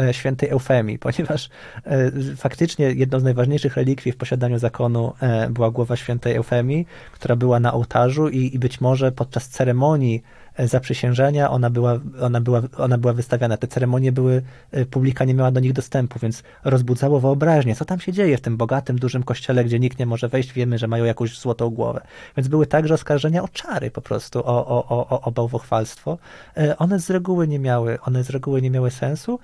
e, 0.00 0.14
świętej 0.14 0.48
Eufemii, 0.48 0.98
ponieważ 1.06 1.48
e, 1.84 2.10
faktycznie 2.36 2.92
jedną 2.92 3.20
z 3.20 3.24
najważniejszych 3.24 3.76
relikwii 3.76 4.12
w 4.12 4.16
posiadaniu 4.16 4.58
zakonu 4.58 5.12
e, 5.20 5.50
była 5.50 5.70
głowa 5.70 5.96
świętej 5.96 6.36
Eufemii, 6.36 6.86
która 7.12 7.36
była 7.36 7.60
na 7.60 7.72
ołtarzu 7.72 8.28
i, 8.28 8.54
i 8.54 8.58
być 8.58 8.80
może 8.80 9.12
podczas 9.12 9.48
ceremonii 9.48 10.22
zaprzysiężenia, 10.58 11.50
ona 11.50 11.70
była, 11.70 11.98
ona, 12.20 12.40
była, 12.40 12.62
ona 12.78 12.98
była 12.98 13.12
wystawiana. 13.12 13.56
Te 13.56 13.66
ceremonie 13.66 14.12
były, 14.12 14.42
y, 14.76 14.86
publika 14.86 15.24
nie 15.24 15.34
miała 15.34 15.50
do 15.50 15.60
nich 15.60 15.72
dostępu, 15.72 16.18
więc 16.18 16.42
rozbudzało 16.64 17.20
wyobraźnię, 17.20 17.74
co 17.74 17.84
tam 17.84 18.00
się 18.00 18.12
dzieje 18.12 18.36
w 18.36 18.40
tym 18.40 18.56
bogatym, 18.56 18.98
dużym 18.98 19.22
kościele, 19.22 19.64
gdzie 19.64 19.80
nikt 19.80 19.98
nie 19.98 20.06
może 20.06 20.28
wejść, 20.28 20.52
wiemy, 20.52 20.78
że 20.78 20.88
mają 20.88 21.04
jakąś 21.04 21.38
złotą 21.38 21.70
głowę. 21.70 22.00
Więc 22.36 22.48
były 22.48 22.66
także 22.66 22.94
oskarżenia 22.94 23.42
o 23.42 23.48
czary 23.48 23.90
po 23.90 24.00
prostu, 24.00 24.38
o, 24.38 24.66
o, 24.66 25.08
o, 25.08 25.20
o 25.20 25.32
bałwochwalstwo. 25.32 26.18
Y, 26.58 26.76
one 26.76 27.00
z 27.00 27.10
reguły 27.10 27.48
nie 27.48 27.58
miały, 27.58 28.00
one 28.00 28.24
z 28.24 28.30
reguły 28.30 28.62
nie 28.62 28.70
miały 28.70 28.90
sensu, 28.90 29.38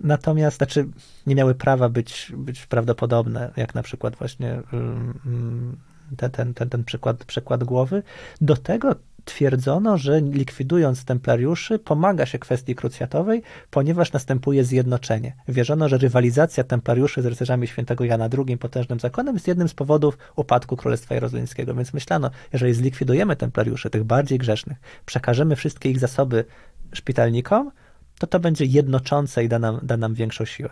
Natomiast, 0.00 0.56
znaczy, 0.56 0.88
nie 1.26 1.34
miały 1.34 1.54
prawa 1.54 1.88
być, 1.88 2.32
być 2.36 2.66
prawdopodobne, 2.66 3.50
jak 3.56 3.74
na 3.74 3.82
przykład 3.82 4.16
właśnie 4.16 4.62
ten, 6.16 6.30
ten, 6.30 6.54
ten, 6.54 6.70
ten 6.70 6.84
przykład, 6.84 7.24
przykład 7.24 7.64
głowy. 7.64 8.02
Do 8.40 8.56
tego 8.56 8.94
twierdzono, 9.24 9.98
że 9.98 10.20
likwidując 10.20 11.04
templariuszy 11.04 11.78
pomaga 11.78 12.26
się 12.26 12.38
kwestii 12.38 12.74
krucjatowej, 12.74 13.42
ponieważ 13.70 14.12
następuje 14.12 14.64
zjednoczenie. 14.64 15.36
Wierzono, 15.48 15.88
że 15.88 15.98
rywalizacja 15.98 16.64
templariuszy 16.64 17.22
z 17.22 17.26
rycerzami 17.26 17.66
świętego 17.66 18.04
Jana 18.04 18.28
II, 18.38 18.58
potężnym 18.58 19.00
zakonem, 19.00 19.34
jest 19.34 19.48
jednym 19.48 19.68
z 19.68 19.74
powodów 19.74 20.18
upadku 20.36 20.76
Królestwa 20.76 21.14
Jerozolimskiego. 21.14 21.74
Więc 21.74 21.94
myślano, 21.94 22.30
jeżeli 22.52 22.74
zlikwidujemy 22.74 23.36
templariuszy, 23.36 23.90
tych 23.90 24.04
bardziej 24.04 24.38
grzesznych, 24.38 24.78
przekażemy 25.06 25.56
wszystkie 25.56 25.90
ich 25.90 25.98
zasoby 25.98 26.44
szpitalnikom, 26.92 27.70
to 28.18 28.26
to 28.26 28.40
będzie 28.40 28.64
jednoczące 28.64 29.44
i 29.44 29.48
da 29.48 29.58
nam, 29.58 29.80
da 29.82 29.96
nam 29.96 30.14
większą 30.14 30.44
siłę. 30.44 30.70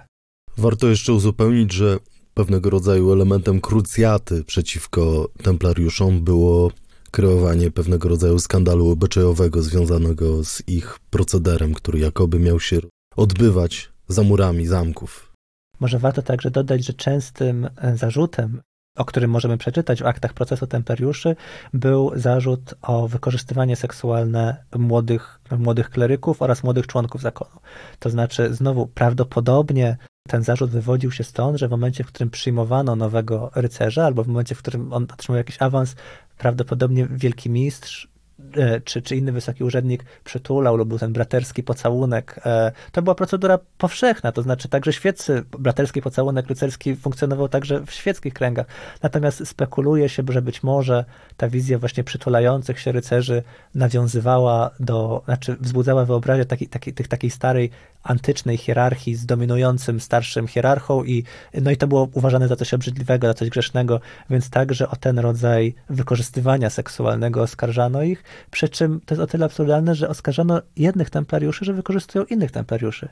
Warto 0.58 0.88
jeszcze 0.88 1.12
uzupełnić, 1.12 1.72
że 1.72 1.98
pewnego 2.34 2.70
rodzaju 2.70 3.12
elementem 3.12 3.60
krucjaty 3.60 4.44
przeciwko 4.44 5.28
templariuszom 5.42 6.24
było 6.24 6.70
kreowanie 7.12 7.70
pewnego 7.70 8.08
rodzaju 8.08 8.38
skandalu 8.38 8.90
obyczajowego 8.90 9.62
związanego 9.62 10.44
z 10.44 10.68
ich 10.68 10.98
procederem, 11.10 11.74
który 11.74 11.98
jakoby 11.98 12.38
miał 12.38 12.60
się 12.60 12.78
odbywać 13.16 13.92
za 14.08 14.22
murami 14.22 14.66
zamków. 14.66 15.32
Może 15.80 15.98
warto 15.98 16.22
także 16.22 16.50
dodać, 16.50 16.84
że 16.84 16.92
częstym 16.92 17.68
e, 17.76 17.96
zarzutem 17.96 18.60
o 18.96 19.04
którym 19.04 19.30
możemy 19.30 19.58
przeczytać 19.58 20.02
w 20.02 20.06
aktach 20.06 20.32
procesu 20.32 20.66
templariuszy, 20.66 21.36
był 21.74 22.12
zarzut 22.14 22.74
o 22.82 23.08
wykorzystywanie 23.08 23.76
seksualne 23.76 24.64
młodych, 24.78 25.40
młodych 25.58 25.90
kleryków 25.90 26.42
oraz 26.42 26.64
młodych 26.64 26.86
członków 26.86 27.20
zakonu. 27.20 27.60
To 27.98 28.10
znaczy, 28.10 28.54
znowu 28.54 28.86
prawdopodobnie 28.86 29.96
ten 30.28 30.42
zarzut 30.42 30.70
wywodził 30.70 31.10
się 31.10 31.24
stąd, 31.24 31.58
że 31.58 31.68
w 31.68 31.70
momencie, 31.70 32.04
w 32.04 32.06
którym 32.06 32.30
przyjmowano 32.30 32.96
nowego 32.96 33.50
rycerza, 33.54 34.04
albo 34.04 34.24
w 34.24 34.28
momencie, 34.28 34.54
w 34.54 34.58
którym 34.58 34.92
on 34.92 35.06
otrzymał 35.12 35.36
jakiś 35.36 35.62
awans, 35.62 35.94
prawdopodobnie 36.38 37.06
wielki 37.10 37.50
mistrz 37.50 38.12
E, 38.56 38.80
czy, 38.80 39.02
czy 39.02 39.16
inny 39.16 39.32
wysoki 39.32 39.64
urzędnik 39.64 40.04
przytulał 40.24 40.76
lub 40.76 40.88
był 40.88 40.98
ten 40.98 41.12
braterski 41.12 41.62
pocałunek. 41.62 42.40
E, 42.46 42.72
to 42.92 43.02
była 43.02 43.14
procedura 43.14 43.58
powszechna, 43.78 44.32
to 44.32 44.42
znaczy 44.42 44.68
także 44.68 44.92
świeccy, 44.92 45.44
braterski 45.58 46.02
pocałunek 46.02 46.46
rycerski 46.46 46.96
funkcjonował 46.96 47.48
także 47.48 47.86
w 47.86 47.90
świeckich 47.90 48.34
kręgach. 48.34 48.66
Natomiast 49.02 49.48
spekuluje 49.48 50.08
się, 50.08 50.22
że 50.28 50.42
być 50.42 50.62
może 50.62 51.04
ta 51.36 51.48
wizja 51.48 51.78
właśnie 51.78 52.04
przytulających 52.04 52.80
się 52.80 52.92
rycerzy 52.92 53.42
nawiązywała 53.74 54.70
do, 54.80 55.22
znaczy 55.24 55.56
wzbudzała 55.60 56.04
wyobraźnię 56.04 56.44
takiej, 56.44 56.68
tych, 56.68 57.08
takiej 57.08 57.30
starej 57.30 57.70
antycznej 58.02 58.56
hierarchii 58.56 59.14
z 59.14 59.26
dominującym 59.26 60.00
starszym 60.00 60.48
hierarchą 60.48 61.04
i 61.04 61.24
no 61.54 61.70
i 61.70 61.76
to 61.76 61.86
było 61.86 62.08
uważane 62.12 62.48
za 62.48 62.56
coś 62.56 62.74
obrzydliwego, 62.74 63.26
za 63.26 63.34
coś 63.34 63.48
grzesznego, 63.48 64.00
więc 64.30 64.50
także 64.50 64.88
o 64.88 64.96
ten 64.96 65.18
rodzaj 65.18 65.74
wykorzystywania 65.90 66.70
seksualnego 66.70 67.42
oskarżano 67.42 68.02
ich, 68.02 68.24
przy 68.50 68.68
czym 68.68 69.00
to 69.06 69.14
jest 69.14 69.22
o 69.22 69.26
tyle 69.26 69.46
absurdalne, 69.46 69.94
że 69.94 70.08
oskarżano 70.08 70.62
jednych 70.76 71.10
templariuszy, 71.10 71.64
że 71.64 71.72
wykorzystują 71.72 72.24
innych 72.24 72.50
templariuszy 72.50 73.08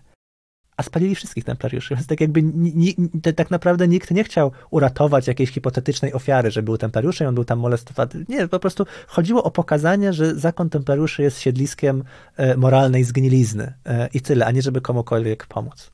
a 0.80 0.82
spalili 0.82 1.14
wszystkich 1.14 1.44
templariuszy. 1.44 1.94
Więc 1.94 2.06
tak 2.06 2.20
jakby 2.20 2.42
ni, 2.42 2.96
tak 3.36 3.50
naprawdę 3.50 3.88
nikt 3.88 4.10
nie 4.10 4.24
chciał 4.24 4.52
uratować 4.70 5.26
jakiejś 5.26 5.50
hipotetycznej 5.50 6.12
ofiary, 6.12 6.50
że 6.50 6.62
był 6.62 6.78
templariuszem, 6.78 7.28
on 7.28 7.34
był 7.34 7.44
tam 7.44 7.58
molestowany. 7.58 8.24
Nie, 8.28 8.48
po 8.48 8.58
prostu 8.58 8.86
chodziło 9.06 9.44
o 9.44 9.50
pokazanie, 9.50 10.12
że 10.12 10.34
zakon 10.34 10.70
templariuszy 10.70 11.22
jest 11.22 11.40
siedliskiem 11.40 12.04
e, 12.36 12.56
moralnej 12.56 13.04
zgnilizny 13.04 13.74
e, 13.84 14.08
i 14.14 14.20
tyle, 14.20 14.46
a 14.46 14.50
nie 14.50 14.62
żeby 14.62 14.80
komukolwiek 14.80 15.46
pomóc. 15.46 15.90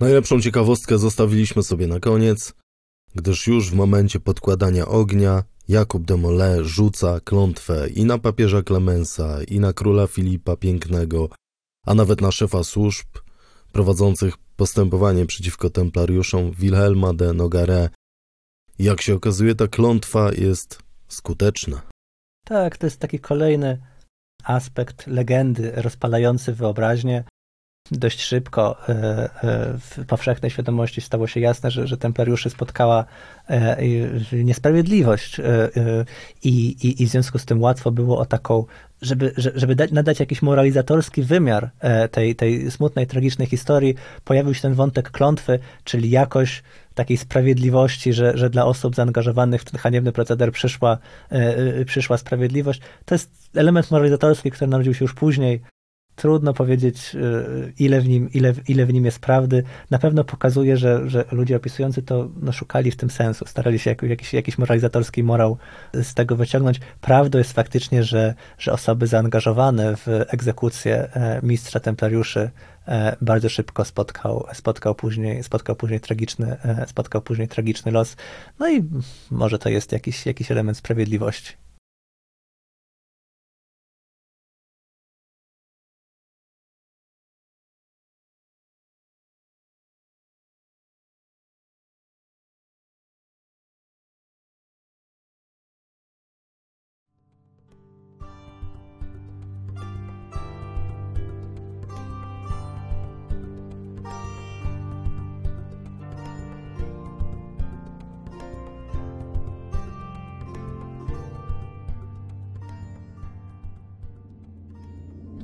Najlepszą 0.00 0.40
ciekawostkę 0.40 0.98
zostawiliśmy 0.98 1.62
sobie 1.62 1.86
na 1.86 2.00
koniec, 2.00 2.54
gdyż 3.14 3.46
już 3.46 3.70
w 3.70 3.74
momencie 3.74 4.20
podkładania 4.20 4.86
ognia 4.86 5.42
Jakub 5.68 6.04
de 6.04 6.16
Molay 6.16 6.64
rzuca 6.64 7.20
klątwę 7.20 7.88
i 7.88 8.04
na 8.04 8.18
papieża 8.18 8.62
Klemensa, 8.62 9.42
i 9.42 9.60
na 9.60 9.72
króla 9.72 10.06
Filipa 10.06 10.56
Pięknego, 10.56 11.28
a 11.86 11.94
nawet 11.94 12.20
na 12.20 12.32
szefa 12.32 12.64
służb, 12.64 13.06
prowadzących 13.74 14.34
postępowanie 14.56 15.26
przeciwko 15.26 15.70
templariuszom 15.70 16.50
Wilhelma 16.50 17.14
de 17.14 17.32
Nogaret. 17.32 17.92
Jak 18.78 19.02
się 19.02 19.14
okazuje, 19.14 19.54
ta 19.54 19.68
klątwa 19.68 20.30
jest 20.32 20.78
skuteczna. 21.08 21.82
Tak, 22.44 22.78
to 22.78 22.86
jest 22.86 23.00
taki 23.00 23.18
kolejny 23.18 23.78
aspekt 24.44 25.06
legendy 25.06 25.72
rozpalający 25.76 26.52
wyobraźnię. 26.52 27.24
Dość 27.90 28.20
szybko 28.22 28.88
e, 28.88 28.92
e, 28.92 29.78
w 29.78 30.06
powszechnej 30.06 30.50
świadomości 30.50 31.00
stało 31.00 31.26
się 31.26 31.40
jasne, 31.40 31.70
że, 31.70 31.86
że 31.86 31.96
templariuszy 31.96 32.50
spotkała 32.50 33.04
e, 33.48 33.76
niesprawiedliwość 34.32 35.40
i, 36.42 36.50
i, 36.82 37.02
i 37.02 37.06
w 37.06 37.10
związku 37.10 37.38
z 37.38 37.44
tym 37.44 37.62
łatwo 37.62 37.90
było 37.90 38.18
o 38.18 38.26
taką 38.26 38.64
żeby, 39.04 39.32
żeby 39.36 39.74
dać, 39.74 39.92
nadać 39.92 40.20
jakiś 40.20 40.42
moralizatorski 40.42 41.22
wymiar 41.22 41.70
e, 41.80 42.08
tej, 42.08 42.36
tej 42.36 42.70
smutnej, 42.70 43.06
tragicznej 43.06 43.48
historii, 43.48 43.94
pojawił 44.24 44.54
się 44.54 44.62
ten 44.62 44.74
wątek 44.74 45.10
klątwy, 45.10 45.58
czyli 45.84 46.10
jakoś 46.10 46.62
takiej 46.94 47.16
sprawiedliwości, 47.16 48.12
że, 48.12 48.36
że 48.38 48.50
dla 48.50 48.64
osób 48.64 48.94
zaangażowanych 48.94 49.62
w 49.62 49.64
ten 49.64 49.80
haniebny 49.80 50.12
proceder 50.12 50.52
przyszła, 50.52 50.98
e, 51.32 51.56
e, 51.56 51.84
przyszła 51.84 52.16
sprawiedliwość. 52.16 52.80
To 53.04 53.14
jest 53.14 53.30
element 53.54 53.90
moralizatorski, 53.90 54.50
który 54.50 54.70
narodził 54.70 54.94
się 54.94 55.04
już 55.04 55.14
później, 55.14 55.60
Trudno 56.16 56.52
powiedzieć, 56.54 57.14
y, 57.14 57.72
ile 57.78 58.00
w 58.00 58.08
nim, 58.08 58.30
ile, 58.32 58.52
ile 58.68 58.86
w 58.86 58.92
nim 58.92 59.04
jest 59.04 59.18
prawdy. 59.18 59.62
Na 59.90 59.98
pewno 59.98 60.24
pokazuje, 60.24 60.76
że, 60.76 61.10
że 61.10 61.24
ludzie 61.32 61.56
opisujący 61.56 62.02
to 62.02 62.28
no, 62.42 62.52
szukali 62.52 62.90
w 62.90 62.96
tym 62.96 63.10
sensu, 63.10 63.46
starali 63.46 63.78
się 63.78 63.96
jakiś, 64.02 64.34
jakiś 64.34 64.58
moralizatorski 64.58 65.22
morał 65.22 65.56
z 65.92 66.14
tego 66.14 66.36
wyciągnąć. 66.36 66.80
Prawdą 67.00 67.38
jest 67.38 67.52
faktycznie, 67.52 68.02
że, 68.02 68.34
że 68.58 68.72
osoby 68.72 69.06
zaangażowane 69.06 69.96
w 69.96 70.06
egzekucję 70.28 70.96
e, 70.96 71.40
mistrza 71.42 71.80
templariuszy 71.80 72.50
e, 72.88 73.16
bardzo 73.20 73.48
szybko 73.48 73.84
spotkał, 73.84 74.46
spotkał, 74.52 74.94
później, 74.94 75.42
spotkał, 75.42 75.76
później 75.76 76.00
tragiczny, 76.00 76.56
e, 76.64 76.86
spotkał 76.88 77.22
później 77.22 77.48
tragiczny 77.48 77.92
los. 77.92 78.16
No 78.58 78.70
i 78.70 78.84
może 79.30 79.58
to 79.58 79.68
jest 79.68 79.92
jakiś, 79.92 80.26
jakiś 80.26 80.50
element 80.50 80.76
sprawiedliwości. 80.76 81.63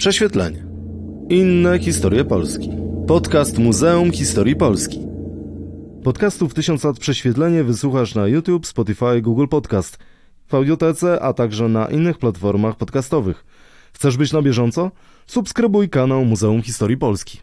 Prześwietlenie. 0.00 0.64
Inne 1.30 1.78
historie 1.78 2.24
Polski. 2.24 2.70
Podcast 3.06 3.58
Muzeum 3.58 4.12
Historii 4.12 4.56
Polski. 4.56 5.00
Podcastów 6.04 6.54
1000 6.54 6.84
lat 6.84 6.98
prześwietlenie 6.98 7.64
wysłuchasz 7.64 8.14
na 8.14 8.26
YouTube, 8.26 8.66
Spotify, 8.66 9.22
Google 9.22 9.46
Podcast, 9.46 9.98
w 10.48 10.54
audiotece, 10.54 11.20
a 11.22 11.32
także 11.32 11.68
na 11.68 11.86
innych 11.86 12.18
platformach 12.18 12.76
podcastowych. 12.76 13.44
Chcesz 13.92 14.16
być 14.16 14.32
na 14.32 14.42
bieżąco? 14.42 14.90
Subskrybuj 15.26 15.88
kanał 15.88 16.24
Muzeum 16.24 16.62
Historii 16.62 16.96
Polski. 16.96 17.40